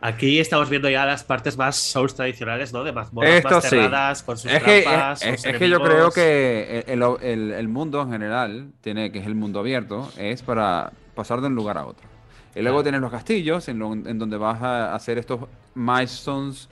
[0.00, 2.82] Aquí estamos viendo ya las partes más Souls tradicionales, ¿no?
[2.82, 6.84] De mazmorras más cerradas, con sus es trampas, que, es, es que yo creo que
[6.88, 11.42] el, el, el, mundo en general, tiene, que es el mundo abierto, es para pasar
[11.42, 12.13] de un lugar a otro.
[12.54, 15.40] Y luego tienes los castillos, en, en, donde vas a hacer estos
[15.74, 16.68] milestones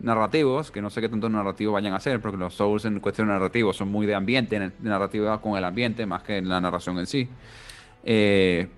[0.00, 3.28] narrativos, que no sé qué tanto narrativo vayan a hacer, porque los Souls en cuestión
[3.28, 6.98] de narrativo son muy de ambiente, de narrativa con el ambiente, más que la narración
[6.98, 7.28] en sí.
[8.02, 8.68] Eh,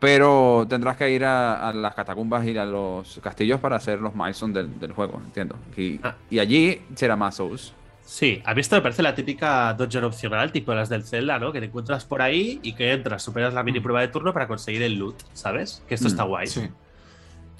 [0.00, 4.56] pero tendrás que ir a, las catacumbas y a los castillos para hacer los milestones
[4.56, 5.56] del, del juego, entiendo.
[5.76, 6.16] Y, ah.
[6.28, 7.72] y, allí será más Souls.
[8.04, 11.52] Sí, a mí esto me parece la típica dungeon opcional, tipo las del Zelda, ¿no?
[11.52, 14.46] Que te encuentras por ahí y que entras, superas la mini prueba de turno para
[14.46, 15.82] conseguir el loot, ¿sabes?
[15.88, 16.46] Que esto está mm, guay.
[16.46, 16.68] Sí.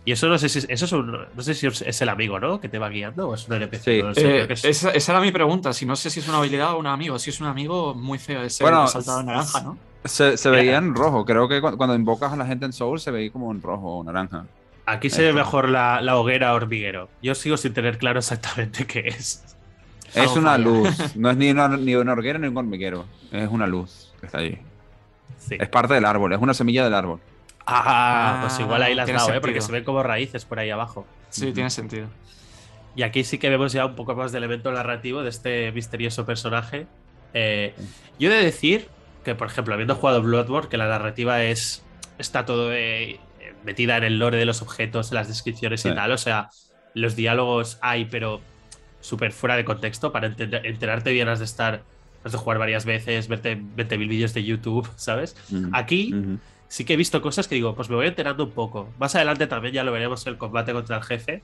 [0.06, 2.60] Y eso no sé si eso es no sé si es el amigo, ¿no?
[2.60, 3.82] Que te va guiando o es un NPC.
[3.82, 3.90] Sí.
[4.16, 5.72] Eh, esa, era mi pregunta.
[5.72, 7.18] Si no sé si es una habilidad o un amigo.
[7.18, 9.78] Si es un amigo, muy feo ese bueno, saltado en naranja, ¿no?
[10.04, 11.24] Se, veía en rojo.
[11.24, 14.04] Creo que cuando, invocas a la gente en Soul se veía como en rojo o
[14.04, 14.44] naranja.
[14.84, 17.08] Aquí se ve mejor la, hoguera hormiguero.
[17.22, 19.53] Yo sigo sin tener claro exactamente qué es.
[20.14, 20.88] Es una luz.
[21.16, 23.04] No es ni una, ni una hoguera ni un hormiguero.
[23.32, 24.58] Es una luz que está allí.
[25.38, 25.56] Sí.
[25.58, 26.32] Es parte del árbol.
[26.32, 27.20] Es una semilla del árbol.
[27.66, 29.40] Ah, pues igual ahí las dado, ¿eh?
[29.40, 31.06] Porque se ven como raíces por ahí abajo.
[31.30, 32.08] Sí, tiene sentido.
[32.94, 36.26] Y aquí sí que vemos ya un poco más de elemento narrativo de este misterioso
[36.26, 36.86] personaje.
[37.32, 37.74] Eh,
[38.18, 38.88] yo he de decir
[39.24, 41.84] que, por ejemplo, habiendo jugado Bloodborne, que la narrativa es.
[42.18, 43.18] está todo eh,
[43.64, 46.12] metida en el lore de los objetos, en las descripciones y tal.
[46.12, 46.50] O sea,
[46.92, 48.40] los diálogos hay, pero
[49.04, 50.12] súper fuera de contexto.
[50.12, 51.82] Para enterarte bien has de estar.
[52.24, 55.36] Has de jugar varias veces, verte 20.000 vídeos de YouTube, ¿sabes?
[55.72, 56.14] Aquí
[56.68, 58.88] sí que he visto cosas que digo, pues me voy enterando un poco.
[58.98, 61.42] Más adelante también ya lo veremos el combate contra el jefe.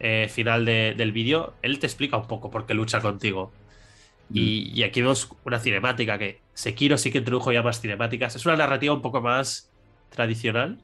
[0.00, 3.52] Eh, final del vídeo, él te explica un poco por qué lucha contigo.
[4.30, 8.36] Y, y, aquí vemos una cinemática que Sekiro sí que introdujo ya más cinemáticas.
[8.36, 9.70] Es una narrativa un poco más
[10.10, 10.82] tradicional.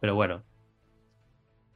[0.00, 0.42] Pero bueno.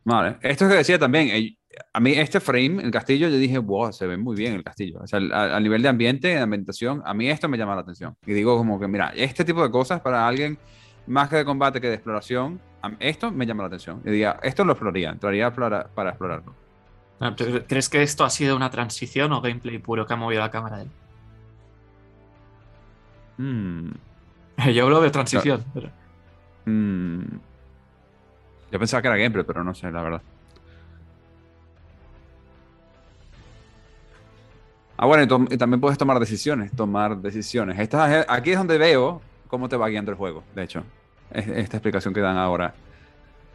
[0.04, 1.56] Vale, esto que decía también, eh,
[1.92, 5.00] a mí este frame, el castillo, yo dije, wow, se ve muy bien el castillo.
[5.02, 8.16] O sea, a, nivel de ambiente, de ambientación, a mí esto me llama la atención.
[8.26, 10.58] Y digo como que, mira, este tipo de cosas para alguien
[11.06, 12.60] más que de combate que de exploración,
[12.98, 14.02] esto me llama la atención.
[14.04, 16.54] Y diga, esto lo exploraría, entraría para, para explorarlo.
[17.20, 20.50] Ah, ¿Crees que esto ha sido una transición o gameplay puro que ha movido la
[20.50, 20.90] cámara de él?
[23.38, 23.90] Hmm.
[24.74, 25.64] Yo hablo de transición.
[26.64, 27.22] Hmm.
[28.70, 30.22] Yo pensaba que era gameplay, pero no sé, la verdad.
[34.96, 37.78] Ah, bueno, y, también puedes tomar decisiones, tomar decisiones.
[37.78, 40.84] Esta, aquí es donde veo cómo te va guiando el juego, de hecho.
[41.30, 42.74] esta explicación que dan ahora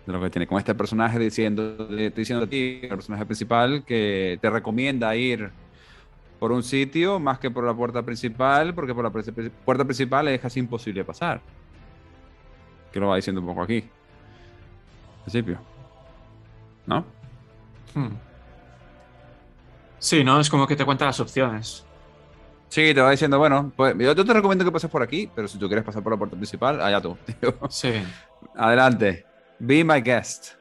[0.05, 0.47] de lo que tiene.
[0.47, 5.51] Con este personaje diciendo, diciendo a ti, el personaje principal, que te recomienda ir
[6.39, 10.39] por un sitio más que por la puerta principal, porque por la puerta principal es
[10.39, 11.41] casi imposible pasar.
[12.91, 13.83] Que lo va diciendo un poco aquí.
[15.17, 15.59] Al principio.
[16.85, 17.05] ¿No?
[17.93, 18.07] Hmm.
[20.07, 20.39] Sí, ¿no?
[20.39, 21.83] Es como que te cuenta las opciones.
[22.69, 25.57] Sí, te va diciendo, bueno, pues yo te recomiendo que pases por aquí, pero si
[25.57, 27.17] tú quieres pasar por la puerta principal, allá tú.
[27.69, 27.91] Sí.
[28.55, 29.25] Adelante.
[29.59, 30.53] Be my guest.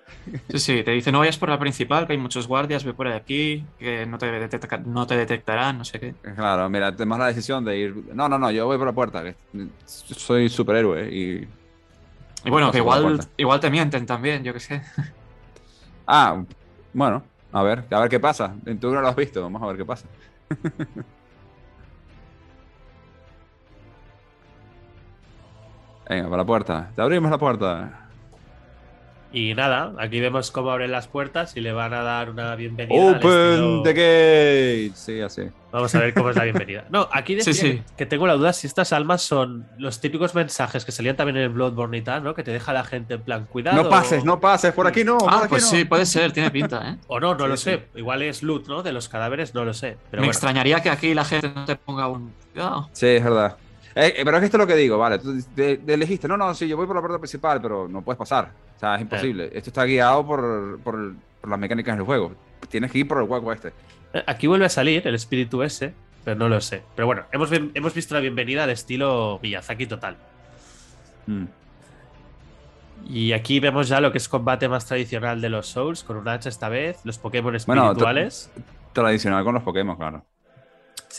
[0.48, 3.06] Sí, sí, te dice no vayas por la principal, que hay muchos guardias, ve por
[3.06, 4.48] aquí, que no te,
[4.84, 6.14] no te detectarán, no sé qué.
[6.34, 7.94] Claro, mira, tenemos la decisión de ir.
[8.14, 9.36] No, no, no, yo voy por la puerta, que
[9.84, 11.48] soy superhéroe y.
[12.44, 14.82] Y bueno, que igual, igual te mienten también, yo qué sé.
[16.08, 16.42] Ah,
[16.92, 18.54] bueno, a ver, a ver qué pasa.
[18.80, 20.06] Tú no lo has visto, vamos a ver qué pasa.
[26.08, 26.92] Venga, para la puerta.
[26.94, 28.05] Te abrimos la puerta.
[29.36, 32.98] Y nada, aquí vemos cómo abren las puertas y le van a dar una bienvenida.
[32.98, 34.92] Open the gate.
[34.94, 35.42] Sí, así.
[35.70, 36.86] Vamos a ver cómo es la bienvenida.
[36.88, 40.92] No, aquí decía que tengo la duda si estas almas son los típicos mensajes que
[40.92, 42.34] salían también en el Bloodborne y tal, ¿no?
[42.34, 43.82] Que te deja la gente en plan, cuidado.
[43.82, 45.18] No pases, no pases, por aquí no.
[45.28, 46.96] Ah, pues sí, puede ser, tiene pinta, ¿eh?
[47.08, 47.88] O no, no lo sé.
[47.94, 48.82] Igual es loot, ¿no?
[48.82, 49.98] De los cadáveres, no lo sé.
[50.10, 52.32] Pero Me extrañaría que aquí la gente no te ponga un.
[52.54, 52.88] Cuidado.
[52.92, 53.58] Sí, es verdad.
[53.98, 55.18] Eh, eh, pero es que esto es lo que digo, vale.
[55.18, 58.52] Tú elegiste, no, no, sí, yo voy por la puerta principal, pero no puedes pasar.
[58.76, 59.46] O sea, es imposible.
[59.54, 61.14] Esto está guiado por, por,
[61.48, 62.32] las mecánicas del juego.
[62.68, 63.72] Tienes que ir por el hueco este.
[64.12, 66.82] Eh, aquí vuelve a salir el espíritu ese, pero no lo sé.
[66.94, 70.18] Pero bueno, hemos, hemos visto la bienvenida de estilo Miyazaki total.
[71.26, 71.44] Mm.
[73.08, 76.28] Y aquí vemos ya lo que es combate más tradicional de los Souls, con un
[76.28, 78.50] hacha esta vez, los Pokémon espirituales.
[78.92, 80.22] tradicional con los Pokémon, claro.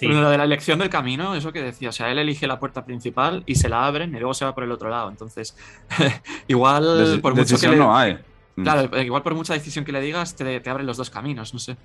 [0.01, 2.85] Lo de la elección del camino, eso que decía, o sea, él elige la puerta
[2.85, 5.09] principal y se la abren y luego se va por el otro lado.
[5.09, 5.57] Entonces,
[6.47, 8.19] igual por mucho que no hay.
[8.55, 8.63] Mm.
[8.63, 11.59] Claro, eh, igual por mucha decisión que le digas, te, abren los dos caminos, no
[11.59, 11.77] sé.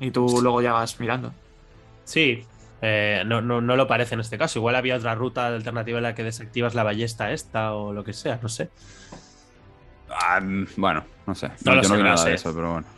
[0.00, 1.32] Y tú luego ya vas mirando.
[2.04, 2.44] Sí,
[2.82, 4.58] eh, no, no, no, lo parece en este caso.
[4.58, 8.12] Igual había otra ruta alternativa en la que desactivas la ballesta esta o lo que
[8.12, 8.68] sea, no sé.
[10.10, 10.40] Ah,
[10.76, 11.50] bueno, no sé.
[11.64, 12.95] No, yo no vi nada de eso, pero bueno.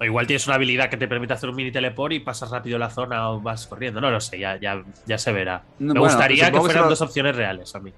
[0.00, 2.78] O igual tienes una habilidad que te permite hacer un mini teleport y pasas rápido
[2.78, 4.00] la zona o vas corriendo.
[4.00, 5.62] No lo sé, ya, ya, ya se verá.
[5.78, 7.92] Me gustaría que fueran dos opciones reales a mí.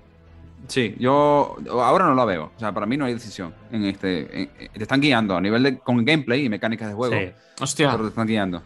[0.66, 2.52] Sí, yo ahora no lo veo.
[2.56, 4.50] O sea, para mí no hay decisión en este.
[4.72, 7.14] te están guiando a nivel de con gameplay y mecánicas de juego.
[7.14, 7.30] Sí.
[7.60, 7.90] Hostia.
[7.92, 8.62] Pero te están guiando.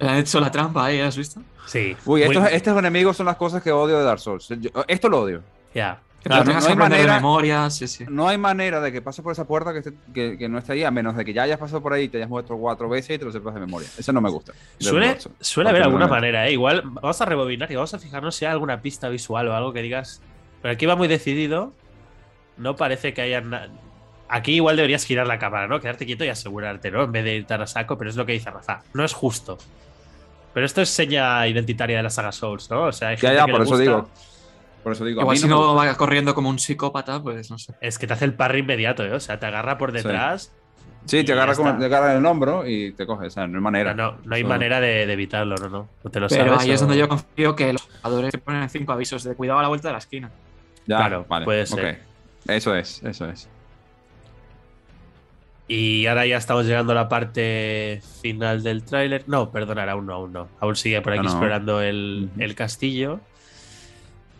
[0.00, 1.42] Han hecho la trampa ahí, ¿has visto?
[1.66, 1.94] Sí.
[2.06, 4.48] Uy, estos, enemigos son las cosas que odio de Dark Souls.
[4.88, 5.42] esto lo odio.
[5.74, 6.00] Ya.
[6.28, 8.04] No, hay manera, de memoria, sí, sí.
[8.08, 10.90] no hay manera de que pases por esa puerta que, que, no esté ahí, a
[10.90, 13.18] menos de que ya hayas pasado por ahí y te hayas muerto cuatro veces y
[13.18, 13.88] te lo sepas de memoria.
[13.96, 14.52] Eso no me gusta.
[14.78, 16.52] Suele, suele haber alguna manera, ¿eh?
[16.52, 19.72] Igual vamos a rebobinar y vamos a fijarnos si hay alguna pista visual o algo
[19.72, 20.20] que digas.
[20.60, 21.72] Pero aquí va muy decidido.
[22.58, 23.68] No parece que haya nada.
[24.28, 25.80] Aquí igual deberías girar la cámara, ¿no?
[25.80, 27.04] Quedarte quieto y asegurarte, ¿no?
[27.04, 28.82] En vez de ir tan a saco, pero es lo que dice Rafa.
[28.92, 29.58] No es justo.
[30.52, 32.84] Pero esto es seña identitaria de la saga Souls, ¿no?
[32.84, 34.08] O sea, hay ya, ya, por eso digo.
[34.82, 35.20] Por eso digo.
[35.20, 37.74] Igual si no, va corriendo como un psicópata, pues no sé.
[37.80, 39.12] Es que te hace el parry inmediato, ¿eh?
[39.12, 40.52] O sea, te agarra por detrás.
[41.06, 43.26] Sí, te agarra, como, te agarra en el hombro y te coge.
[43.26, 43.94] O sea, no hay manera.
[43.94, 45.88] No, no, hay manera de, evitarlo, no, no.
[46.04, 48.92] no te lo Pero ahí es donde yo confío que los jugadores te ponen cinco
[48.92, 50.30] avisos de cuidado a la vuelta de la esquina.
[50.86, 52.02] Ya, claro, vale, puede ser.
[52.46, 53.48] Eso es, eso es.
[55.68, 59.24] Y ahora ya estamos llegando a la parte final del tráiler.
[59.28, 60.48] No, perdonad, aún no, aún no.
[60.58, 63.20] Aún sigue por aquí explorando el, el castillo.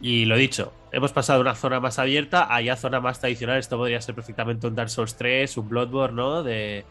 [0.01, 3.59] Y lo dicho, hemos pasado de una zona más abierta a ya zona más tradicional.
[3.59, 6.43] Esto podría ser perfectamente un Dark Souls 3, un Bloodborne, ¿no?
[6.43, 6.85] De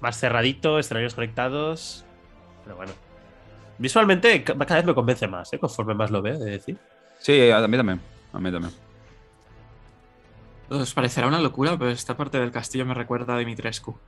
[0.00, 2.04] más cerradito, escenarios conectados.
[2.64, 2.92] Pero bueno.
[3.78, 5.58] Visualmente cada vez me convence más, ¿eh?
[5.58, 6.78] conforme más lo veo, de decir.
[7.18, 8.00] Sí, a mí también.
[8.32, 8.72] A mí también.
[10.68, 13.98] Os parecerá una locura, pero esta parte del castillo me recuerda a Dimitrescu.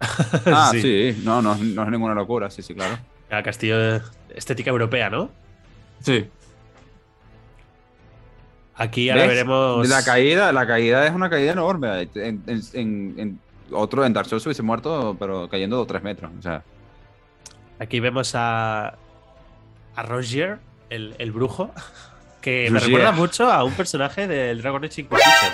[0.46, 1.20] ah, sí.
[1.24, 2.98] No, no, no es ninguna locura, sí, sí, claro.
[3.28, 4.02] El castillo de
[4.34, 5.30] estética europea, ¿no?
[6.00, 6.28] Sí.
[8.76, 9.88] Aquí ahora veremos.
[9.88, 12.08] La caída, la caída es una caída enorme.
[12.14, 13.38] En,
[13.70, 16.32] otro en Dark Souls hubiese muerto, pero cayendo de 3 metros.
[16.38, 16.62] O sea.
[17.78, 18.96] Aquí vemos a.
[19.94, 20.58] a Roger,
[20.90, 21.72] el, brujo.
[22.40, 25.52] Que me recuerda mucho a un personaje del Dragon Age Inquisition.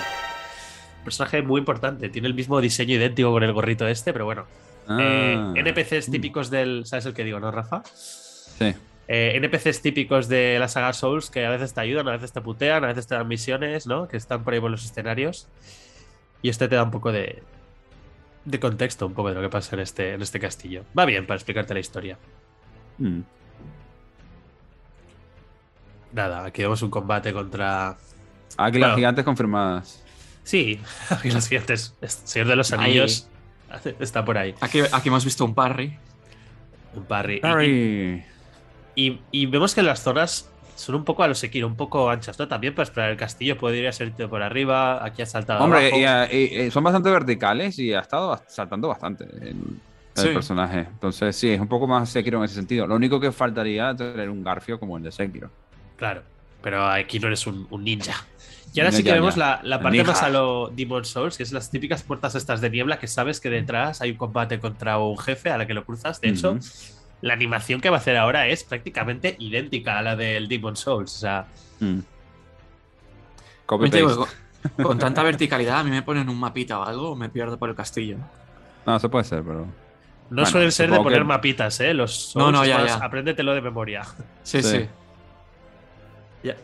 [0.97, 2.09] Un personaje muy importante.
[2.09, 4.45] Tiene el mismo diseño idéntico con el gorrito este, pero bueno.
[4.89, 4.97] Ah.
[4.99, 6.85] Eh, NPCs típicos del.
[6.85, 7.81] ¿Sabes el que digo, no, Rafa?
[7.85, 8.75] Sí.
[9.13, 12.39] Eh, NPCs típicos de la saga Souls que a veces te ayudan, a veces te
[12.39, 14.07] putean, a veces te dan misiones, ¿no?
[14.07, 15.49] Que están por ahí por los escenarios.
[16.41, 17.43] Y este te da un poco de,
[18.45, 20.85] de contexto, un poco de lo que pasa en este, en este castillo.
[20.97, 22.17] Va bien para explicarte la historia.
[22.99, 23.19] Mm.
[26.13, 27.97] Nada, aquí vemos un combate contra.
[28.55, 30.01] Águilas gigantes confirmadas.
[30.45, 31.97] Sí, águilas gigantes.
[32.01, 33.27] Señor de los Anillos
[33.99, 34.55] está por ahí.
[34.61, 35.99] Aquí, aquí hemos visto un parry.
[36.95, 37.41] Un parry.
[37.41, 37.67] parry.
[37.67, 38.31] Y,
[39.47, 40.51] vemos que las zonas
[40.81, 42.47] son un poco a los Sekiro, un poco anchas, ¿no?
[42.47, 45.91] También para explorar el castillo podría ser por arriba, aquí ha saltado Hombre,
[46.31, 50.79] Y, son bastante verticales y ha estado saltando bastante el, personaje.
[50.79, 52.85] Entonces, sí, es un poco más Sekiro en ese sentido.
[52.85, 55.49] Lo único que faltaría es tener un Garfio como el de Sekiro.
[55.97, 56.23] Claro,
[56.61, 58.25] pero aquí no eres un, ninja.
[58.73, 61.69] Y ahora sí que vemos la, parte más a lo Demon Souls, que es las
[61.69, 65.49] típicas puertas estas de niebla que sabes que detrás hay un combate contra un jefe
[65.49, 66.21] a la que lo cruzas.
[66.21, 66.57] De hecho,
[67.21, 71.15] la animación que va a hacer ahora es prácticamente idéntica a la del Demon Souls.
[71.15, 71.45] O sea.
[71.79, 71.99] Mm.
[73.65, 77.69] con, tanta verticalidad, a mí me ponen un mapita o algo, o me pierdo por
[77.69, 78.17] el castillo.
[78.85, 79.67] No, eso puede ser, pero.
[80.29, 81.93] No suelen ser de poner mapitas, ¿eh?
[81.93, 82.95] Los no, no, ya, ya.
[82.95, 84.03] Apréndetelo de memoria.
[84.43, 84.87] Sí, sí.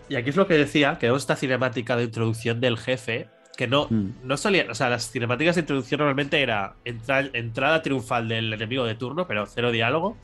[0.10, 3.88] Y aquí es lo que decía, que esta cinemática de introducción del jefe, que no,
[3.90, 4.12] mm.
[4.24, 4.66] no solía.
[4.70, 9.46] O sea, las cinemáticas de introducción normalmente era entrada triunfal del enemigo de turno, pero
[9.46, 10.18] cero diálogo.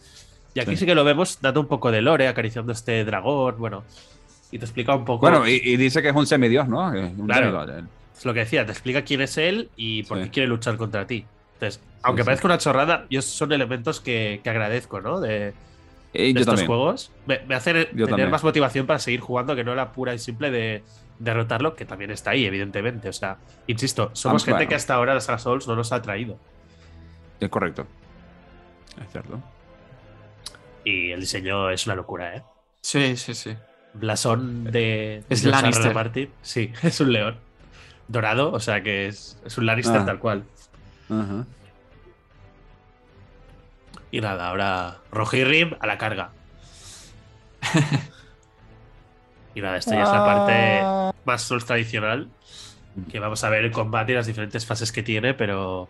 [0.54, 0.86] Y aquí sí.
[0.86, 3.84] que lo vemos dando un poco de lore, acariciando este dragón, bueno,
[4.52, 5.22] y te explica un poco.
[5.22, 6.92] Bueno, y, dice que es un semidios, ¿no?
[7.26, 7.66] claro,
[8.16, 11.08] es lo que decía, te explica quién es él y por qué quiere luchar contra
[11.08, 11.26] ti.
[11.54, 15.20] Entonces, aunque parezca una chorrada, yo son elementos que, agradezco, ¿no?
[15.20, 15.54] De,
[16.14, 17.12] estos juegos.
[17.26, 20.52] Me, me hace tener más motivación para seguir jugando que no la pura y simple
[20.52, 20.84] de
[21.20, 23.10] derrotarlo, que también está ahí, evidentemente.
[23.10, 23.38] O sea,
[23.68, 26.38] insisto, somos gente que hasta ahora las Souls no nos ha traído.
[27.40, 27.88] Es correcto.
[29.02, 29.42] Es cierto.
[30.84, 32.44] Y el diseño es una locura, ¿eh?
[32.82, 33.56] Sí, sí, sí.
[33.94, 35.24] Blasón de.
[35.30, 35.94] Es Lannister.
[35.94, 36.30] Martin.
[36.42, 37.38] Sí, es un león.
[38.08, 40.06] Dorado, o sea que es, es un Lannister ah.
[40.06, 40.44] tal cual.
[44.12, 46.32] Y nada, ahora Rojirrim a la carga.
[49.56, 52.30] y nada, esta ya es la parte más Souls tradicional.
[53.10, 55.90] Que vamos a ver el combate y las diferentes fases que tiene, pero.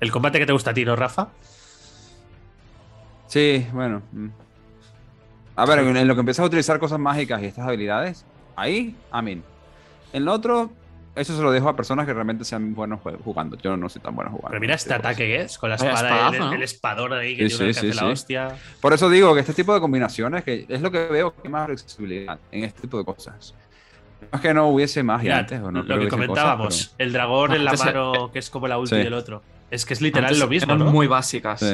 [0.00, 1.28] ¿El combate que te gusta a ti, no, Rafa?
[3.26, 4.02] Sí, bueno.
[4.12, 4.28] Mm.
[5.56, 9.42] A ver, en lo que empiezas a utilizar cosas mágicas y estas habilidades, ahí, amén.
[10.12, 10.70] En lo otro,
[11.14, 13.56] eso se lo dejo a personas que realmente sean buenos jugando.
[13.56, 14.50] Yo no soy tan bueno jugando.
[14.50, 17.72] Pero mira este ataque que es, con la espada, el, el, espadón ahí que, sí,
[17.72, 18.54] sí, la hostia.
[18.82, 21.50] Por eso digo que este tipo de combinaciones, que es lo que veo que hay
[21.50, 23.54] más accesibilidad en este tipo de cosas.
[24.20, 25.60] No es que no hubiese magia antes.
[25.62, 28.96] O no lo que comentábamos, el dragón en la mano, que es como la ulti
[28.96, 29.42] del otro.
[29.70, 30.74] Es que es literal lo mismo.
[30.74, 30.84] ¿no?
[30.90, 31.64] muy básicas.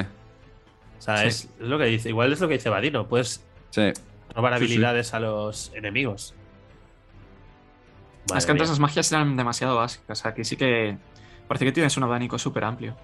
[1.03, 2.11] O sea, es, lo que dice.
[2.11, 3.09] Igual es lo que dice Vadino.
[3.09, 3.45] Puedes
[4.37, 6.33] robar habilidades a los enemigos.
[8.37, 10.25] es que antes las magias eran demasiado básicas.
[10.25, 10.97] Aquí sí que
[11.49, 12.95] parece que tienes un abanico súper amplio.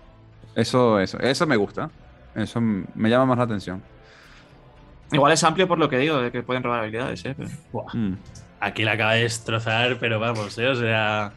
[0.55, 1.91] Eso, eso, eso me gusta.
[2.37, 3.83] Eso me llama más la atención.
[5.11, 7.35] Igual es amplio por lo que digo, de que pueden robar habilidades, ¿eh?
[7.95, 8.13] Mm.
[8.61, 10.69] Aquí la acaba de destrozar, pero vamos, ¿eh?
[10.69, 11.33] O sea.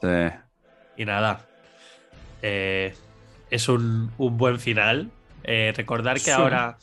[0.00, 0.36] Sí.
[0.96, 1.46] Y nada.
[2.42, 2.92] Eh,
[3.50, 5.12] es un, buen final.
[5.44, 6.78] Eh, recordar que ahora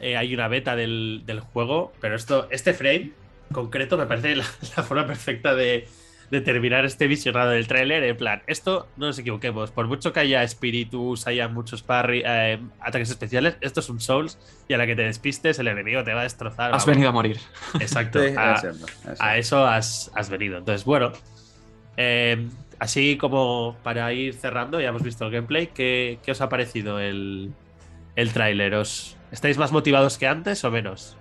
[0.00, 3.12] eh, hay una beta del, juego, pero esto, este frame
[3.52, 4.44] concreto me parece la,
[4.82, 5.86] forma perfecta de,
[6.44, 8.02] terminar este visionado del tráiler.
[8.02, 12.24] En plan, esto no nos equivoquemos, por mucho que haya espíritus, haya muchos parry,
[12.80, 16.14] ataques especiales, esto es un Souls y a la que te despistes el enemigo te
[16.14, 16.74] va a destrozar.
[16.74, 17.38] Has venido a morir.
[17.80, 18.20] Exacto.
[19.18, 20.58] a, eso has, venido.
[20.58, 21.12] Entonces, bueno.
[22.78, 25.68] Así como para ir cerrando, ya hemos visto el gameplay.
[25.68, 27.52] ¿Qué, os ha parecido el,
[28.16, 28.74] el tráiler?
[29.30, 31.16] ¿Estáis más motivados que antes o menos?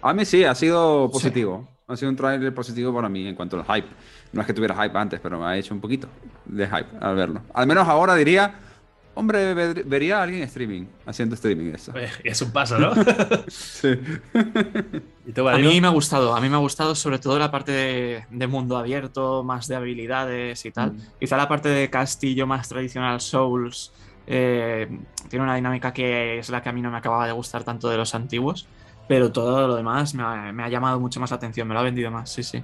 [0.00, 1.68] A mí sí, ha sido positivo.
[1.88, 3.88] Ha sido un tráiler positivo para mí en cuanto al hype.
[4.32, 6.08] No es que tuviera hype antes, pero me ha hecho un poquito
[6.44, 7.42] de hype al verlo.
[7.54, 8.54] Al menos ahora diría,
[9.18, 11.92] Hombre, vería a alguien streaming, haciendo streaming eso.
[12.22, 12.92] Es un paso, ¿no?
[13.48, 13.88] sí.
[15.44, 18.46] a mí me ha gustado, a mí me ha gustado sobre todo la parte de,
[18.46, 20.92] mundo abierto, más de habilidades y tal.
[20.92, 21.00] Mm.
[21.18, 23.92] Quizá la parte de castillo más tradicional Souls
[24.30, 24.86] eh,
[25.30, 27.88] tiene una dinámica que es la que a mí no me acababa de gustar tanto
[27.88, 28.66] de los antiguos.
[29.08, 32.10] Pero todo lo demás me ha, llamado mucho más la atención, me lo ha vendido
[32.10, 32.62] más, sí, sí.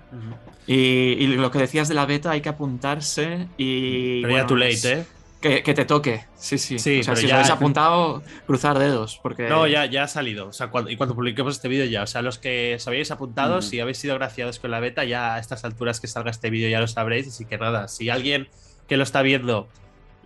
[0.67, 4.21] y, lo que decías de la beta, hay que apuntarse y.
[4.21, 5.05] Pero ya too late, ¿eh?
[5.41, 6.79] Que, te toque, sí, sí.
[6.79, 7.35] sí o sea, si ya...
[7.35, 9.21] os habéis apuntado, cruzar dedos.
[9.23, 9.49] Porque...
[9.49, 10.49] No, ya, ya ha salido.
[10.49, 12.03] O sea, cuando, y cuando publiquemos este vídeo ya.
[12.03, 15.35] O sea, los que os habéis apuntado, si habéis sido graciados con la beta, ya
[15.35, 17.29] a estas alturas que salga este vídeo ya lo sabréis.
[17.29, 18.49] Así que nada, si alguien
[18.87, 19.69] que lo está viendo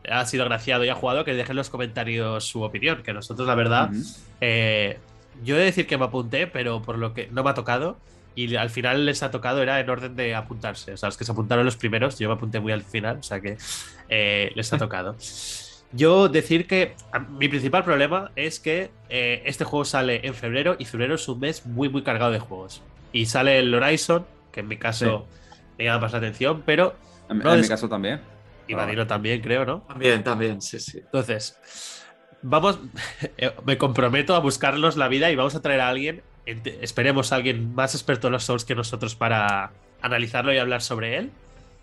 [0.09, 3.03] ha sido graciado y ha jugado, que deje en los comentarios su opinión.
[3.03, 3.91] Que nosotros, la verdad,
[4.41, 4.99] eh,
[5.45, 7.97] yo he de decir que me apunté, pero por lo que no me ha tocado.
[8.35, 10.93] Y al final les ha tocado, era en orden de apuntarse.
[10.93, 13.23] O sea, los que se apuntaron los primeros, yo me apunté muy al final, o
[13.23, 13.57] sea que
[14.09, 15.17] eh, les ha tocado.
[15.93, 16.95] Yo decir que
[17.31, 21.41] mi principal problema es que eh, este juego sale en febrero y febrero es un
[21.41, 22.83] mes muy, muy cargado de juegos.
[23.13, 25.27] Y sale el Horizon, que en mi caso
[25.79, 26.95] me llama más la atención, pero.
[27.31, 28.21] En, mi caso también.
[28.69, 29.81] Y Vadino también, creo, ¿no?
[29.89, 30.99] También, también, sí, sí.
[30.99, 31.59] Entonces,
[32.43, 32.79] vamos.
[33.67, 36.23] me comprometo a buscarlos la vida y vamos a traer a alguien
[36.81, 41.19] esperemos a alguien más experto en los Souls que nosotros para analizarlo y hablar sobre
[41.19, 41.31] él.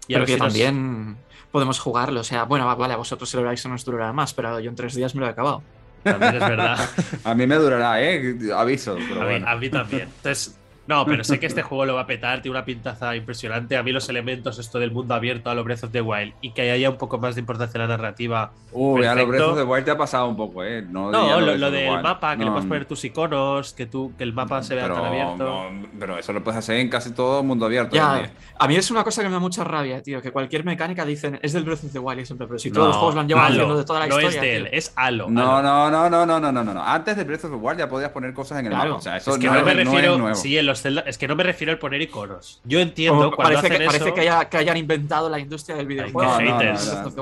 [0.08, 1.18] Y pero que también
[1.52, 2.22] podemos jugarlo.
[2.22, 4.96] O sea, bueno, vale, a vosotros el Horizon os durará más, pero yo en tres
[4.96, 5.64] días me lo he acabado.
[6.04, 6.90] También es verdad.
[7.24, 8.38] a mí me durará, ¿eh?
[8.56, 8.96] Aviso.
[8.96, 10.04] a, mí, también.
[10.04, 10.56] Entonces,
[10.88, 13.76] no, pero sé que este juego lo va a petar, tiene una pintaza impresionante.
[13.76, 16.52] A mí los elementos, esto del mundo abierto a lo Breath of the Wild y
[16.52, 18.52] que haya un poco más de importancia en la narrativa.
[18.72, 20.84] Uy, a lo Breath of the Wild te ha pasado un poco, ¿eh?
[20.84, 24.62] No, lo, del mapa, que le puedes poner tus iconos, que, tú, que el mapa
[24.62, 25.70] se vea tan abierto.
[26.00, 27.96] pero eso lo puedes hacer en casi todo mundo abierto.
[27.96, 31.04] Ya, a mí es una cosa que me da mucha rabia, tío, que cualquier mecánica
[31.06, 33.22] dicen es del Breath of the Wild y siempre, pero si todos los juegos lo
[33.22, 34.30] han llevado de toda la historia.
[34.30, 35.30] No es de él, es Halo.
[35.30, 36.84] No, no, no, no, no, no, no, no.
[36.84, 38.94] Antes de Breath of the Wild ya podías poner cosas en el mapa.
[38.94, 40.36] O sea, eso es que no, me refiero.
[40.36, 42.60] Sí, en los Zelda, es que no me refiero al poner iconos.
[42.64, 46.38] Yo entiendo cuando parece, que, parece que, haya, que, hayan inventado la industria del videojuego.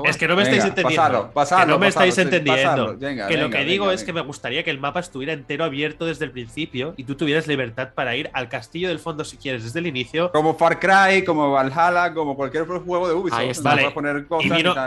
[0.04, 1.32] es que no me estáis entendiendo.
[1.32, 2.98] que no me estáis entendiendo.
[2.98, 6.24] que lo que digo es que me gustaría que el mapa estuviera entero abierto desde
[6.24, 9.78] el principio y tú tuvieras libertad para ir al castillo del fondo si quieres desde
[9.78, 10.30] el inicio.
[10.32, 13.38] Como Far Cry, como Valhalla, como cualquier otro juego de Ubisoft.
[13.38, 13.74] Ahí está.
[13.92, 14.26] Poner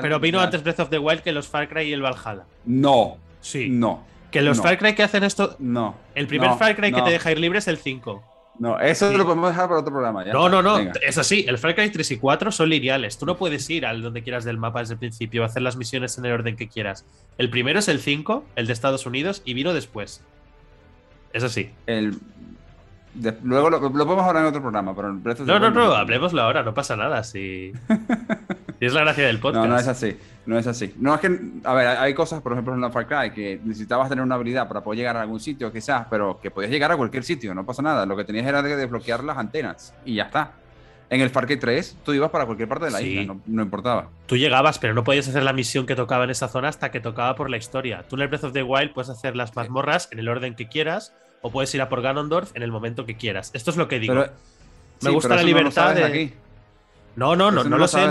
[0.01, 2.43] pero vino antes Breath of the Wild que los Far Cry y el Valhalla.
[2.65, 3.17] No.
[3.41, 3.69] Sí.
[3.69, 4.03] No.
[4.31, 5.55] Que los Far Cry que hacen esto.
[5.59, 5.95] No.
[6.15, 8.23] El primer Far Cry que te deja ir libre es el 5.
[8.59, 10.23] No, eso lo podemos dejar para otro programa.
[10.25, 10.77] no, no, no.
[11.05, 11.45] Es así.
[11.47, 13.17] El Far Cry 3 y 4 son lineales.
[13.17, 16.17] Tú no puedes ir al donde quieras del mapa desde el principio, hacer las misiones
[16.17, 17.05] en el orden que quieras.
[17.37, 20.23] El primero es el 5, el de Estados Unidos, y vino después.
[21.33, 21.71] Es así.
[21.85, 22.17] El,
[23.43, 26.73] luego lo, podemos hablar en otro programa, pero el No, no, no, hablemoslo ahora, no
[26.73, 27.23] pasa nada.
[27.23, 27.73] Si...
[28.79, 29.65] es la gracia del podcast.
[29.65, 30.17] No, no es así.
[30.45, 30.93] No es así.
[30.97, 34.07] No es que, a ver, hay cosas, por ejemplo, en la Far Cry que necesitabas
[34.07, 36.97] tener una habilidad para poder llegar a algún sitio, quizás, pero que podías llegar a
[36.97, 38.05] cualquier sitio, no pasa nada.
[38.05, 40.53] Lo que tenías era de desbloquear las antenas y ya está.
[41.09, 44.09] En el Far Cry 3, tú ibas para cualquier parte de la isla, no, importaba.
[44.25, 46.99] Tú llegabas, pero no podías hacer la misión que tocaba en esa zona hasta que
[46.99, 48.05] tocaba por la historia.
[48.09, 50.67] Tú en el Breath of the Wild puedes hacer las mazmorras en el orden que
[50.67, 53.51] quieras o puedes ir a por Ganondorf en el momento que quieras.
[53.53, 54.25] Esto es lo que digo.
[55.01, 56.03] Me gusta la libertad de.
[56.03, 56.33] Aquí.
[57.17, 58.07] No, no, no, no, lo sé.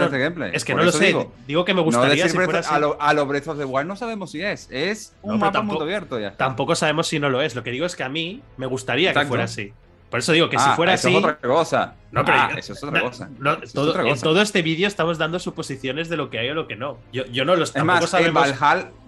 [0.52, 1.16] es que no lo sé.
[1.46, 3.96] Digo, que me gustaría si fuera A lo, a lo Breath of the Wild no
[3.96, 4.68] sabemos si es.
[4.70, 6.32] Es un mapa mundo abierto ya.
[6.32, 7.54] Tampoco sabemos si no lo es.
[7.54, 9.72] Lo que digo es que a mí me gustaría que fuera así.
[10.10, 11.16] Por eso digo que si ah, fuera eso así.
[11.16, 11.94] Es otra cosa.
[12.12, 13.28] No, pero ah, eso es otra cosa.
[13.38, 16.98] En todo este vídeo estamos dando suposiciones de lo que hay o lo que no.
[17.12, 18.48] Yo, yo no los es más, sabemos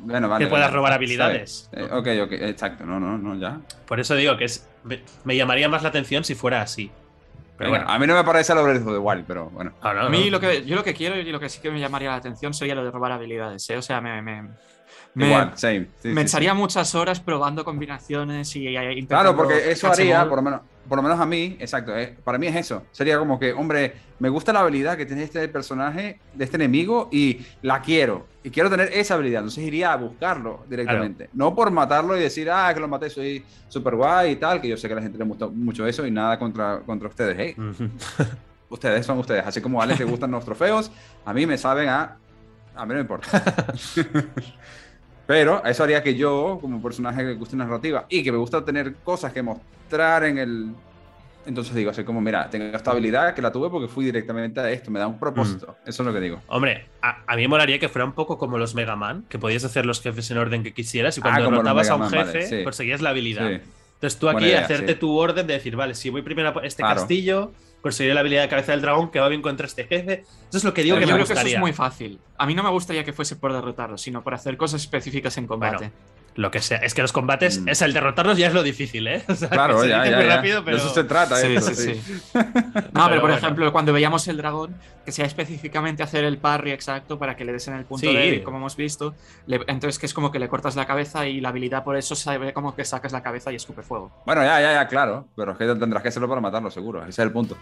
[0.01, 1.71] bueno, vale, que puedas robar habilidades.
[1.73, 2.85] Eh, ok, ok, exacto.
[2.85, 3.61] No, no, no, ya.
[3.87, 4.69] Por eso digo que es,
[5.25, 6.91] me, llamaría más la atención si fuera así.
[7.59, 9.73] Pero bueno, a mí no me parece lo de igual, pero bueno.
[9.83, 12.11] a mí lo que, yo lo que quiero y lo que sí que me llamaría
[12.11, 13.77] la atención sería lo de robar habilidades, ¿eh?
[13.77, 14.49] O sea, me, me,
[15.17, 15.89] Igual, same.
[16.05, 20.97] me echaría muchas horas probando combinaciones y Claro, porque eso haría, por lo menos, por
[20.97, 22.85] lo menos a mí, exacto, eh, para mí es eso.
[22.93, 27.09] Sería como que, hombre, me gusta la habilidad que tiene este personaje, de este enemigo,
[27.13, 28.27] y la quiero.
[28.43, 29.41] Y quiero tener esa habilidad.
[29.41, 31.29] Entonces iría a buscarlo directamente.
[31.33, 34.69] No por matarlo y decir, ah, que lo maté, soy súper guay y tal, que
[34.69, 37.37] yo sé que a la gente le gusta mucho eso y nada contra, contra ustedes.
[37.39, 37.57] Hey,
[38.69, 39.45] ustedes son ustedes.
[39.47, 40.91] Así como a Alex le gustan los trofeos,
[41.25, 42.17] a mí me saben a.
[42.75, 43.29] A mí no me importa.
[45.29, 48.95] Pero eso haría que yo, como personaje que gusta narrativa y que me gusta tener
[49.05, 50.71] cosas que mostrar en el...
[51.45, 54.71] Entonces digo, así como, mira, tengo esta habilidad que la tuve porque fui directamente a
[54.71, 55.77] esto, me da un propósito.
[55.85, 55.89] Mm.
[55.91, 56.41] Eso es lo que digo.
[56.47, 59.65] Hombre, a, mí me molaría que fuera un poco como los Mega Man, que podías
[59.65, 63.03] hacer los jefes en orden que quisieras y cuando ah, derrotabas a un jefe, conseguías
[63.03, 63.51] la habilidad.
[63.51, 67.53] Entonces tú aquí hacerte tu orden de decir, vale, si voy primero a este castillo,
[67.81, 70.25] conseguiré la habilidad de cabeza del dragón que va bien contra este jefe.
[70.49, 71.27] Eso es lo que digo que me gustaría.
[71.27, 72.21] Creo que eso es muy fácil.
[72.37, 75.47] A mí no me gustaría que fuese por derrotarlo, sino por hacer cosas específicas en
[75.47, 75.93] combate.
[76.39, 76.79] Lo que sea.
[76.79, 77.69] Es que los combates, mm.
[77.69, 79.25] es el derrotarlos ya es lo difícil, ¿eh?
[79.51, 80.77] claro, ya, ya, rápido, pero...
[80.77, 82.19] De eso se trata, sí, sí, sí.
[82.93, 87.19] no, pero, por ejemplo, cuando veíamos el dragón, que sea específicamente hacer el parry exacto
[87.19, 89.17] para que le des en el punto de como hemos visto.
[89.49, 92.39] entonces, que es como que le cortas la cabeza y la habilidad por eso se
[92.39, 94.13] ve como que sacas la cabeza y escupe fuego.
[94.25, 95.27] Bueno, ya, ya, ya, claro.
[95.35, 97.01] Pero es que tendrás que hacerlo para matarlo, seguro.
[97.01, 97.59] Ese es el punto.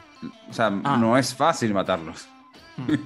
[0.51, 0.99] O sea, ah.
[1.01, 2.29] no es fácil matarlos.
[2.77, 2.97] Hmm.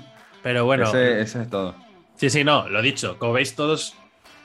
[0.42, 0.88] Pero bueno.
[0.88, 1.76] Ese, es todo.
[2.16, 3.18] Sí, sí, no, lo dicho.
[3.18, 3.96] Como veis, todos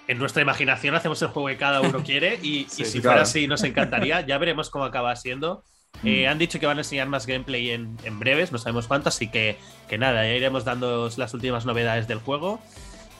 [0.07, 3.63] en nuestra imaginación hacemos el juego que cada uno quiere y, si fuera así nos
[3.63, 4.21] encantaría.
[4.21, 5.63] Ya veremos cómo acaba siendo.
[6.03, 6.31] Eh, hmm.
[6.31, 9.57] han dicho que van a enseñar más gameplay en, breves, no sabemos cuánto, así que,
[9.87, 12.59] que nada, ya iremos dando las últimas novedades del juego.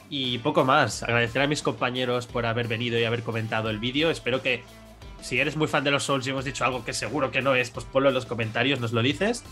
[0.10, 1.02] Y poco más.
[1.02, 4.12] Agradecer a mis compañeros por haber venido y haber comentado el vídeo.
[4.12, 4.64] Espero que
[5.22, 7.56] si eres muy fan de los Souls y hemos dicho algo que seguro que no
[7.56, 9.44] es, pues ponlo en los comentarios, nos lo dices.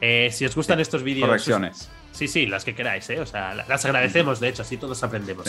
[0.00, 1.28] Eh, si os gustan estos vídeos.
[1.28, 1.88] Correcciones.
[2.12, 3.20] Sí, sí, las que queráis, ¿eh?
[3.20, 5.46] O sea, las agradecemos, de hecho, así todos aprendemos.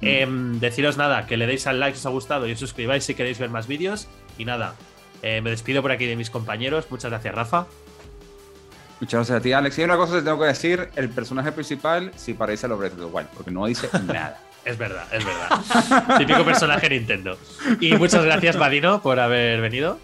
[0.00, 3.04] Em, deciros nada, que le deis al like si os ha gustado y os suscribáis
[3.04, 4.08] si queréis ver más vídeos.
[4.38, 4.74] Y nada,
[5.22, 6.86] eh, me despido por aquí de mis compañeros.
[6.90, 7.66] Muchas gracias, Rafa.
[9.00, 9.78] Muchas gracias a ti, Alex.
[9.78, 12.94] Y una cosa que tengo que decir: el personaje principal sí parece a los Breath
[12.94, 14.40] of the Wild, porque no dice nada.
[14.64, 16.18] Es verdad, es verdad.
[16.18, 17.38] Típico personaje Nintendo.
[17.80, 19.98] Y muchas gracias, Madino, por haber venido.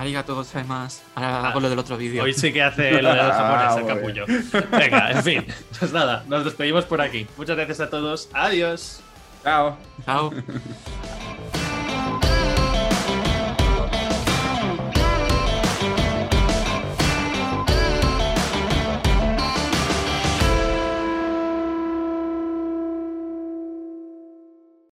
[0.00, 1.02] Arigato gozaimasu.
[1.14, 2.22] Ahora hago lo del otro vídeo.
[2.22, 4.24] Hoy sí que hace lo de los japoneses, el capullo.
[4.70, 5.46] Venga, en fin.
[5.78, 7.26] Pues nada, nos despedimos por aquí.
[7.36, 8.30] Muchas gracias a todos.
[8.32, 9.00] Adiós.
[9.44, 9.76] Chao.
[10.06, 10.32] Chao.